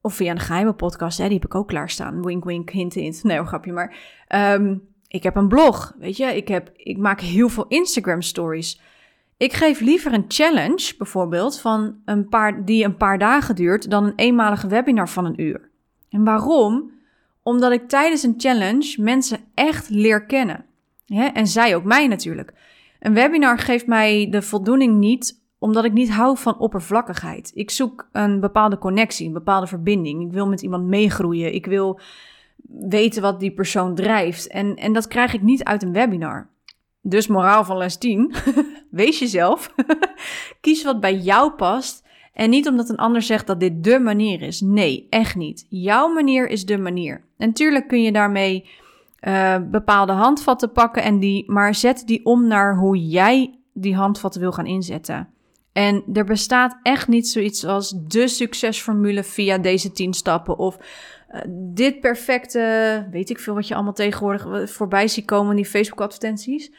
of 0.00 0.14
via 0.14 0.30
een 0.30 0.38
geheime 0.38 0.72
podcast, 0.72 1.18
hè, 1.18 1.24
die 1.24 1.34
heb 1.34 1.44
ik 1.44 1.54
ook 1.54 1.68
klaarstaan. 1.68 2.24
Wink, 2.24 2.44
wink, 2.44 2.70
hint, 2.70 2.94
hint. 2.94 3.22
Nee, 3.24 3.46
grapje, 3.46 3.72
maar... 3.72 3.96
Um, 4.54 4.88
ik 5.08 5.22
heb 5.22 5.36
een 5.36 5.48
blog, 5.48 5.94
weet 5.98 6.16
je. 6.16 6.36
Ik, 6.36 6.48
heb, 6.48 6.70
ik 6.76 6.96
maak 6.96 7.20
heel 7.20 7.48
veel 7.48 7.66
Instagram 7.68 8.22
stories. 8.22 8.80
Ik 9.40 9.52
geef 9.52 9.80
liever 9.80 10.12
een 10.12 10.24
challenge, 10.28 10.94
bijvoorbeeld, 10.98 11.60
van 11.60 11.96
een 12.04 12.28
paar, 12.28 12.64
die 12.64 12.84
een 12.84 12.96
paar 12.96 13.18
dagen 13.18 13.54
duurt, 13.54 13.90
dan 13.90 14.04
een 14.04 14.12
eenmalige 14.16 14.66
webinar 14.66 15.08
van 15.08 15.24
een 15.24 15.40
uur. 15.40 15.70
En 16.10 16.24
waarom? 16.24 16.90
Omdat 17.42 17.72
ik 17.72 17.88
tijdens 17.88 18.22
een 18.22 18.34
challenge 18.36 19.02
mensen 19.02 19.38
echt 19.54 19.88
leer 19.88 20.26
kennen. 20.26 20.64
En 21.06 21.46
zij 21.46 21.74
ook 21.74 21.84
mij 21.84 22.06
natuurlijk. 22.06 22.52
Een 22.98 23.14
webinar 23.14 23.58
geeft 23.58 23.86
mij 23.86 24.28
de 24.30 24.42
voldoening 24.42 24.98
niet, 24.98 25.42
omdat 25.58 25.84
ik 25.84 25.92
niet 25.92 26.10
hou 26.10 26.38
van 26.38 26.58
oppervlakkigheid. 26.58 27.50
Ik 27.54 27.70
zoek 27.70 28.08
een 28.12 28.40
bepaalde 28.40 28.78
connectie, 28.78 29.26
een 29.26 29.32
bepaalde 29.32 29.66
verbinding. 29.66 30.22
Ik 30.22 30.32
wil 30.32 30.48
met 30.48 30.62
iemand 30.62 30.84
meegroeien. 30.84 31.54
Ik 31.54 31.66
wil 31.66 32.00
weten 32.88 33.22
wat 33.22 33.40
die 33.40 33.52
persoon 33.52 33.94
drijft. 33.94 34.46
En, 34.46 34.76
en 34.76 34.92
dat 34.92 35.08
krijg 35.08 35.34
ik 35.34 35.42
niet 35.42 35.64
uit 35.64 35.82
een 35.82 35.92
webinar. 35.92 36.48
Dus 37.02 37.26
moraal 37.26 37.64
van 37.64 37.76
les 37.76 37.96
10, 37.96 38.34
wees 38.90 39.18
jezelf. 39.18 39.74
Kies 40.60 40.84
wat 40.84 41.00
bij 41.00 41.16
jou 41.16 41.50
past. 41.52 42.08
En 42.32 42.50
niet 42.50 42.68
omdat 42.68 42.88
een 42.88 42.96
ander 42.96 43.22
zegt 43.22 43.46
dat 43.46 43.60
dit 43.60 43.84
de 43.84 43.98
manier 43.98 44.42
is. 44.42 44.60
Nee, 44.60 45.06
echt 45.10 45.36
niet. 45.36 45.66
Jouw 45.68 46.08
manier 46.08 46.48
is 46.48 46.64
de 46.64 46.78
manier. 46.78 47.24
En 47.38 47.46
natuurlijk 47.46 47.88
kun 47.88 48.02
je 48.02 48.12
daarmee 48.12 48.68
uh, 49.20 49.56
bepaalde 49.70 50.12
handvatten 50.12 50.72
pakken, 50.72 51.02
en 51.02 51.18
die, 51.18 51.50
maar 51.50 51.74
zet 51.74 52.02
die 52.06 52.24
om 52.24 52.46
naar 52.46 52.76
hoe 52.76 53.08
jij 53.08 53.58
die 53.72 53.94
handvatten 53.94 54.40
wil 54.40 54.52
gaan 54.52 54.66
inzetten. 54.66 55.28
En 55.72 56.04
er 56.12 56.24
bestaat 56.24 56.78
echt 56.82 57.08
niet 57.08 57.28
zoiets 57.28 57.64
als 57.64 57.94
de 58.06 58.28
succesformule 58.28 59.24
via 59.24 59.58
deze 59.58 59.92
10 59.92 60.12
stappen. 60.12 60.58
Of 60.58 60.78
uh, 61.30 61.40
dit 61.74 62.00
perfecte, 62.00 63.06
weet 63.10 63.30
ik 63.30 63.38
veel 63.38 63.54
wat 63.54 63.68
je 63.68 63.74
allemaal 63.74 63.92
tegenwoordig 63.92 64.70
voorbij 64.70 65.08
ziet 65.08 65.24
komen, 65.24 65.56
die 65.56 65.66
Facebook-advertenties. 65.66 66.72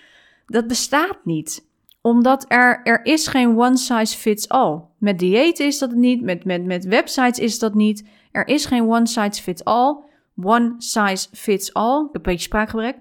Dat 0.52 0.68
bestaat 0.68 1.18
niet. 1.24 1.70
Omdat 2.02 2.46
er, 2.48 2.82
er 2.84 3.06
is 3.06 3.28
geen 3.28 3.58
one 3.58 3.78
size 3.78 4.18
fits 4.18 4.50
all. 4.50 4.82
Met 4.98 5.20
diëten 5.20 5.66
is 5.66 5.80
dat 5.80 5.92
niet, 5.92 6.22
met, 6.22 6.46
met, 6.46 6.66
met 6.66 6.86
websites 6.86 7.40
is 7.40 7.60
dat 7.60 7.74
niet. 7.74 8.08
Er 8.32 8.48
is 8.48 8.66
geen 8.66 8.90
one 8.90 9.08
size 9.08 9.42
fits 9.42 9.64
all. 9.64 9.98
One 10.44 10.76
size 10.78 11.28
fits 11.32 11.74
all. 11.74 12.00
Ik 12.00 12.10
heb 12.12 12.16
een 12.16 12.32
beetje 12.32 12.46
spraakgebrek. 12.46 12.98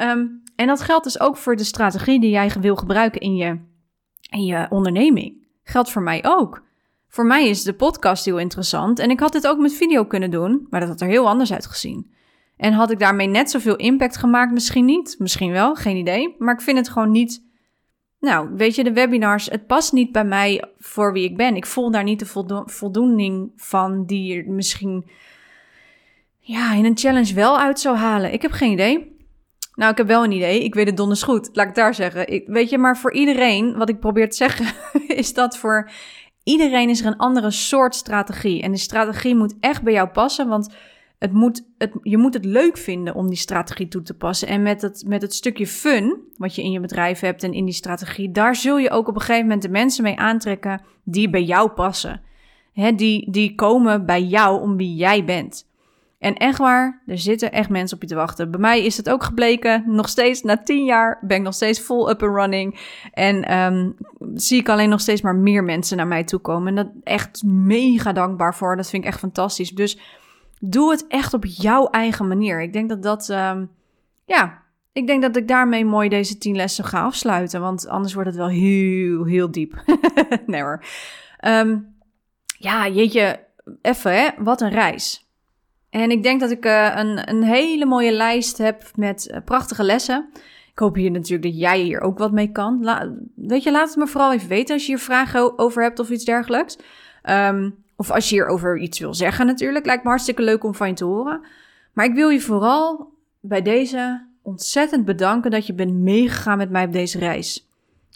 um, 0.00 0.42
en 0.56 0.66
dat 0.66 0.80
geldt 0.80 1.04
dus 1.04 1.20
ook 1.20 1.36
voor 1.36 1.56
de 1.56 1.64
strategie 1.64 2.20
die 2.20 2.30
jij 2.30 2.50
wil 2.60 2.76
gebruiken 2.76 3.20
in 3.20 3.36
je, 3.36 3.58
in 4.30 4.44
je 4.44 4.66
onderneming. 4.70 5.46
Geldt 5.62 5.90
voor 5.90 6.02
mij 6.02 6.24
ook. 6.24 6.64
Voor 7.08 7.26
mij 7.26 7.48
is 7.48 7.62
de 7.62 7.74
podcast 7.74 8.24
heel 8.24 8.38
interessant 8.38 8.98
en 8.98 9.10
ik 9.10 9.20
had 9.20 9.32
dit 9.32 9.46
ook 9.46 9.58
met 9.58 9.72
video 9.72 10.04
kunnen 10.04 10.30
doen, 10.30 10.66
maar 10.70 10.80
dat 10.80 10.88
had 10.88 11.00
er 11.00 11.08
heel 11.08 11.28
anders 11.28 11.52
uitgezien. 11.52 12.14
En 12.56 12.72
had 12.72 12.90
ik 12.90 12.98
daarmee 12.98 13.26
net 13.26 13.50
zoveel 13.50 13.76
impact 13.76 14.16
gemaakt? 14.16 14.52
Misschien 14.52 14.84
niet, 14.84 15.16
misschien 15.18 15.52
wel, 15.52 15.74
geen 15.74 15.96
idee. 15.96 16.34
Maar 16.38 16.54
ik 16.54 16.60
vind 16.60 16.78
het 16.78 16.88
gewoon 16.88 17.10
niet. 17.10 17.44
Nou, 18.20 18.50
weet 18.54 18.74
je, 18.74 18.84
de 18.84 18.92
webinars, 18.92 19.46
het 19.46 19.66
past 19.66 19.92
niet 19.92 20.12
bij 20.12 20.24
mij 20.24 20.64
voor 20.78 21.12
wie 21.12 21.24
ik 21.24 21.36
ben. 21.36 21.56
Ik 21.56 21.66
voel 21.66 21.90
daar 21.90 22.04
niet 22.04 22.18
de 22.18 22.62
voldoening 22.66 23.52
van 23.56 24.06
die 24.06 24.36
er 24.36 24.50
misschien 24.50 25.04
ja, 26.38 26.72
in 26.72 26.84
een 26.84 26.98
challenge 26.98 27.34
wel 27.34 27.58
uit 27.58 27.80
zou 27.80 27.96
halen. 27.96 28.32
Ik 28.32 28.42
heb 28.42 28.50
geen 28.50 28.72
idee. 28.72 29.16
Nou, 29.74 29.90
ik 29.90 29.96
heb 29.96 30.06
wel 30.06 30.24
een 30.24 30.32
idee. 30.32 30.64
Ik 30.64 30.74
weet 30.74 30.86
het 30.86 30.96
donders 30.96 31.22
goed. 31.22 31.48
Laat 31.52 31.68
ik 31.68 31.74
daar 31.74 31.94
zeggen. 31.94 32.28
Ik, 32.28 32.46
weet 32.46 32.70
je, 32.70 32.78
maar 32.78 32.98
voor 32.98 33.12
iedereen, 33.12 33.76
wat 33.76 33.88
ik 33.88 34.00
probeer 34.00 34.30
te 34.30 34.36
zeggen, 34.36 34.66
is 35.22 35.34
dat 35.34 35.56
voor 35.56 35.90
iedereen 36.42 36.88
is 36.88 37.00
er 37.00 37.06
een 37.06 37.16
andere 37.16 37.50
soort 37.50 37.94
strategie. 37.94 38.62
En 38.62 38.70
de 38.70 38.78
strategie 38.78 39.34
moet 39.34 39.54
echt 39.60 39.82
bij 39.82 39.92
jou 39.92 40.08
passen, 40.08 40.48
want 40.48 40.74
het 41.18 41.32
moet, 41.32 41.66
het, 41.78 41.92
je 42.02 42.16
moet 42.16 42.34
het 42.34 42.44
leuk 42.44 42.76
vinden 42.76 43.14
om 43.14 43.28
die 43.28 43.36
strategie 43.36 43.88
toe 43.88 44.02
te 44.02 44.14
passen. 44.14 44.48
En 44.48 44.62
met 44.62 44.82
het, 44.82 45.04
met 45.06 45.22
het 45.22 45.34
stukje 45.34 45.66
fun 45.66 46.18
wat 46.36 46.54
je 46.54 46.62
in 46.62 46.70
je 46.70 46.80
bedrijf 46.80 47.20
hebt 47.20 47.42
en 47.42 47.52
in 47.52 47.64
die 47.64 47.74
strategie, 47.74 48.30
daar 48.30 48.56
zul 48.56 48.78
je 48.78 48.90
ook 48.90 49.08
op 49.08 49.14
een 49.14 49.20
gegeven 49.20 49.42
moment 49.42 49.62
de 49.62 49.68
mensen 49.68 50.02
mee 50.02 50.18
aantrekken 50.18 50.82
die 51.04 51.30
bij 51.30 51.42
jou 51.42 51.70
passen. 51.70 52.20
Die, 52.96 53.30
die 53.30 53.54
komen 53.54 54.06
bij 54.06 54.22
jou 54.22 54.60
om 54.60 54.76
wie 54.76 54.94
jij 54.94 55.24
bent. 55.24 55.66
En 56.18 56.34
echt 56.34 56.58
waar, 56.58 57.02
er 57.06 57.18
zitten 57.18 57.52
echt 57.52 57.68
mensen 57.68 57.96
op 57.96 58.02
je 58.02 58.08
te 58.08 58.14
wachten. 58.14 58.50
Bij 58.50 58.60
mij 58.60 58.84
is 58.84 58.96
het 58.96 59.10
ook 59.10 59.24
gebleken. 59.24 59.84
Nog 59.86 60.08
steeds, 60.08 60.42
na 60.42 60.62
tien 60.62 60.84
jaar, 60.84 61.18
ben 61.20 61.36
ik 61.36 61.42
nog 61.42 61.54
steeds 61.54 61.80
full 61.80 62.08
up 62.08 62.22
and 62.22 62.36
running. 62.36 62.78
En 63.12 63.58
um, 63.58 63.96
zie 64.34 64.60
ik 64.60 64.68
alleen 64.68 64.88
nog 64.88 65.00
steeds 65.00 65.20
maar 65.20 65.34
meer 65.34 65.64
mensen 65.64 65.96
naar 65.96 66.06
mij 66.06 66.24
toe 66.24 66.40
komen. 66.40 66.68
En 66.68 66.74
dat 66.74 66.88
echt 67.04 67.42
mega 67.44 68.12
dankbaar 68.12 68.54
voor. 68.54 68.76
Dat 68.76 68.88
vind 68.90 69.02
ik 69.02 69.08
echt 69.08 69.18
fantastisch. 69.18 69.70
Dus 69.70 69.98
doe 70.72 70.90
het 70.90 71.06
echt 71.06 71.34
op 71.34 71.44
jouw 71.44 71.86
eigen 71.86 72.28
manier. 72.28 72.62
Ik 72.62 72.72
denk 72.72 72.88
dat 72.88 73.02
dat, 73.02 73.28
um, 73.28 73.70
ja, 74.24 74.62
ik 74.92 75.06
denk 75.06 75.22
dat 75.22 75.36
ik 75.36 75.48
daarmee 75.48 75.84
mooi 75.84 76.08
deze 76.08 76.38
tien 76.38 76.56
lessen 76.56 76.84
ga 76.84 77.02
afsluiten. 77.02 77.60
Want 77.60 77.88
anders 77.88 78.14
wordt 78.14 78.28
het 78.28 78.38
wel 78.38 78.48
heel, 78.48 79.24
heel 79.24 79.50
diep. 79.50 79.82
nee 80.46 80.62
hoor. 80.62 80.84
Um, 81.46 81.94
ja, 82.58 82.88
jeetje, 82.88 83.44
even 83.82 84.14
hè, 84.14 84.28
wat 84.38 84.60
een 84.60 84.70
reis. 84.70 85.26
En 85.90 86.10
ik 86.10 86.22
denk 86.22 86.40
dat 86.40 86.50
ik 86.50 86.64
uh, 86.64 86.92
een, 86.94 87.30
een 87.30 87.42
hele 87.42 87.86
mooie 87.86 88.12
lijst 88.12 88.58
heb 88.58 88.90
met 88.94 89.28
uh, 89.30 89.36
prachtige 89.44 89.82
lessen. 89.82 90.28
Ik 90.72 90.78
hoop 90.78 90.94
hier 90.94 91.10
natuurlijk 91.10 91.52
dat 91.52 91.60
jij 91.60 91.80
hier 91.80 92.00
ook 92.00 92.18
wat 92.18 92.32
mee 92.32 92.52
kan. 92.52 92.90
Weet 93.34 93.62
je, 93.62 93.70
laat 93.70 93.88
het 93.88 93.96
me 93.96 94.06
vooral 94.06 94.32
even 94.32 94.48
weten 94.48 94.74
als 94.74 94.86
je 94.86 94.92
hier 94.92 95.02
vragen 95.02 95.58
over 95.58 95.82
hebt 95.82 95.98
of 95.98 96.10
iets 96.10 96.24
dergelijks. 96.24 96.78
Um, 97.22 97.84
of 97.96 98.10
als 98.10 98.28
je 98.28 98.34
hierover 98.34 98.78
iets 98.78 98.98
wil 98.98 99.14
zeggen 99.14 99.46
natuurlijk. 99.46 99.86
Lijkt 99.86 100.02
me 100.02 100.08
hartstikke 100.08 100.42
leuk 100.42 100.64
om 100.64 100.74
van 100.74 100.88
je 100.88 100.94
te 100.94 101.04
horen. 101.04 101.46
Maar 101.92 102.04
ik 102.04 102.14
wil 102.14 102.28
je 102.28 102.40
vooral 102.40 103.12
bij 103.40 103.62
deze 103.62 104.26
ontzettend 104.42 105.04
bedanken 105.04 105.50
dat 105.50 105.66
je 105.66 105.74
bent 105.74 105.92
meegegaan 105.92 106.58
met 106.58 106.70
mij 106.70 106.84
op 106.84 106.92
deze 106.92 107.18
reis. 107.18 107.68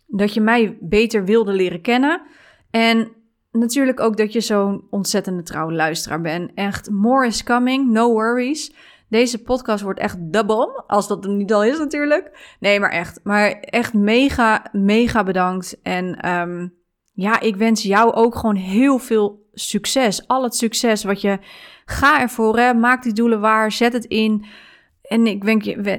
Dat 0.07 0.35
je 0.35 0.41
mij 0.41 0.79
beter 0.81 1.25
wilde 1.25 1.53
leren 1.53 1.81
kennen. 1.81 2.23
En 2.71 3.13
natuurlijk 3.53 4.01
ook 4.01 4.17
dat 4.17 4.33
je 4.33 4.41
zo'n 4.41 4.87
ontzettende 4.91 5.43
trouwe 5.43 5.73
luisteraar 5.73 6.21
bent. 6.21 6.51
Echt, 6.55 6.91
more 6.91 7.27
is 7.27 7.43
coming, 7.43 7.91
no 7.91 8.13
worries. 8.13 8.73
Deze 9.09 9.43
podcast 9.43 9.83
wordt 9.83 10.01
echt 10.01 10.17
de 10.21 10.45
bom, 10.45 10.85
als 10.87 11.09
dat 11.09 11.25
het 11.25 11.33
niet 11.33 11.53
al 11.53 11.65
is 11.65 11.79
natuurlijk. 11.79 12.57
Nee, 12.61 12.81
maar 12.81 12.91
echt, 12.91 13.21
maar 13.23 13.51
echt 13.51 13.95
mega, 13.95 14.67
mega 14.73 15.23
bedankt. 15.23 15.79
En 15.83 16.31
um, 16.31 16.80
ja, 17.21 17.41
ik 17.41 17.57
wens 17.57 17.83
jou 17.83 18.13
ook 18.13 18.35
gewoon 18.37 18.57
heel 18.57 18.99
veel 18.99 19.49
succes. 19.53 20.27
Al 20.27 20.43
het 20.43 20.55
succes 20.55 21.05
wat 21.05 21.21
je... 21.21 21.39
Ga 21.85 22.21
ervoor, 22.21 22.59
hè. 22.59 22.75
maak 22.75 23.03
die 23.03 23.13
doelen 23.13 23.41
waar, 23.41 23.73
zet 23.73 23.93
het 23.93 24.05
in... 24.05 24.45
En 25.03 25.27
ik 25.27 25.45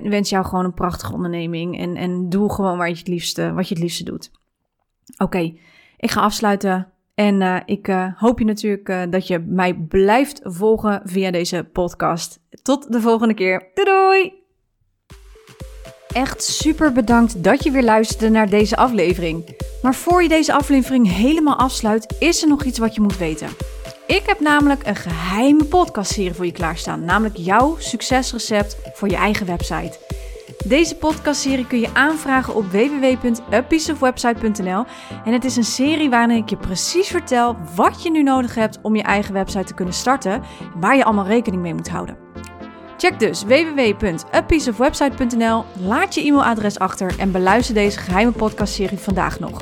wens, 0.04 0.30
jou 0.30 0.46
gewoon 0.46 0.66
een 0.66 0.74
prachtige 0.74 1.14
onderneming. 1.14 1.80
En, 1.80 1.96
en 1.96 2.30
doe 2.30 2.54
gewoon 2.54 2.78
waar 2.78 2.90
je 2.90 2.96
het 2.96 3.08
liefste, 3.08 3.54
wat 3.54 3.68
je 3.68 3.74
het 3.74 3.84
liefste 3.84 4.04
doet. 4.04 4.32
Oké, 5.18 5.54
ik 5.98 6.12
ga 6.12 6.22
afsluiten. 6.22 6.92
En 7.16 7.42
uh, 7.42 7.60
ik 7.66 7.88
uh, 7.88 8.14
hoop 8.16 8.40
je 8.40 8.46
natuurlijk 8.46 8.90
uh, 8.90 9.02
dat 9.10 9.28
je 9.28 9.40
mij 9.40 9.74
blijft 9.74 10.40
volgen 10.44 11.02
via 11.04 11.32
deze 11.32 11.70
podcast. 11.74 12.40
Tot 12.62 12.92
de 12.92 13.02
volgende 13.02 13.34
keer. 13.34 13.72
Doei! 13.74 14.41
Echt 16.14 16.44
super 16.44 16.92
bedankt 16.92 17.44
dat 17.44 17.64
je 17.64 17.72
weer 17.72 17.84
luisterde 17.84 18.30
naar 18.30 18.50
deze 18.50 18.76
aflevering. 18.76 19.56
Maar 19.82 19.96
voor 19.96 20.24
je 20.24 20.30
deze 20.30 20.54
aflevering 20.54 21.14
helemaal 21.14 21.58
afsluit, 21.58 22.16
is 22.20 22.42
er 22.42 22.48
nog 22.48 22.64
iets 22.64 22.80
wat 22.80 22.96
je 22.96 23.02
moet 23.02 23.18
weten. 23.18 23.48
Ik 24.08 24.24
heb 24.26 24.40
namelijk 24.40 24.88
een 24.88 24.96
geheime 24.96 25.64
podcastserie 25.64 26.34
voor 26.34 26.46
je 26.46 26.52
klaarstaan, 26.52 27.06
namelijk 27.06 27.38
jouw 27.38 27.76
succesrecept 27.80 28.78
voor 28.94 29.10
je 29.10 29.16
eigen 29.16 29.46
website. 29.46 30.00
Deze 30.66 30.96
podcastserie 30.96 31.68
kun 31.68 31.80
je 31.80 31.94
aanvragen 31.94 32.56
op 32.56 32.72
www.apieceofwebsite.nl 32.72 34.86
en 35.26 35.34
het 35.34 35.46
is 35.46 35.56
een 35.56 35.64
serie 35.64 36.10
waarin 36.10 36.38
ik 36.38 36.50
je 36.50 36.58
precies 36.58 37.08
vertel 37.08 37.58
wat 37.76 38.04
je 38.04 38.12
nu 38.12 38.24
nodig 38.24 38.56
hebt 38.56 38.80
om 38.82 38.96
je 38.96 39.04
eigen 39.04 39.34
website 39.34 39.64
te 39.64 39.74
kunnen 39.74 39.94
starten 39.94 40.32
en 40.32 40.44
waar 40.80 40.96
je 40.96 41.04
allemaal 41.04 41.28
rekening 41.28 41.62
mee 41.62 41.74
moet 41.74 41.90
houden. 41.90 42.18
Check 43.02 43.20
dus 43.20 43.44
www.apieceofwebsite.nl, 43.44 45.64
laat 45.80 46.16
je 46.16 46.22
e-mailadres 46.22 46.80
achter 46.80 47.20
en 47.20 47.32
beluister 47.32 47.74
deze 47.74 48.00
geheime 48.00 48.32
podcastserie 48.32 48.98
vandaag 48.98 49.40
nog. 49.40 49.62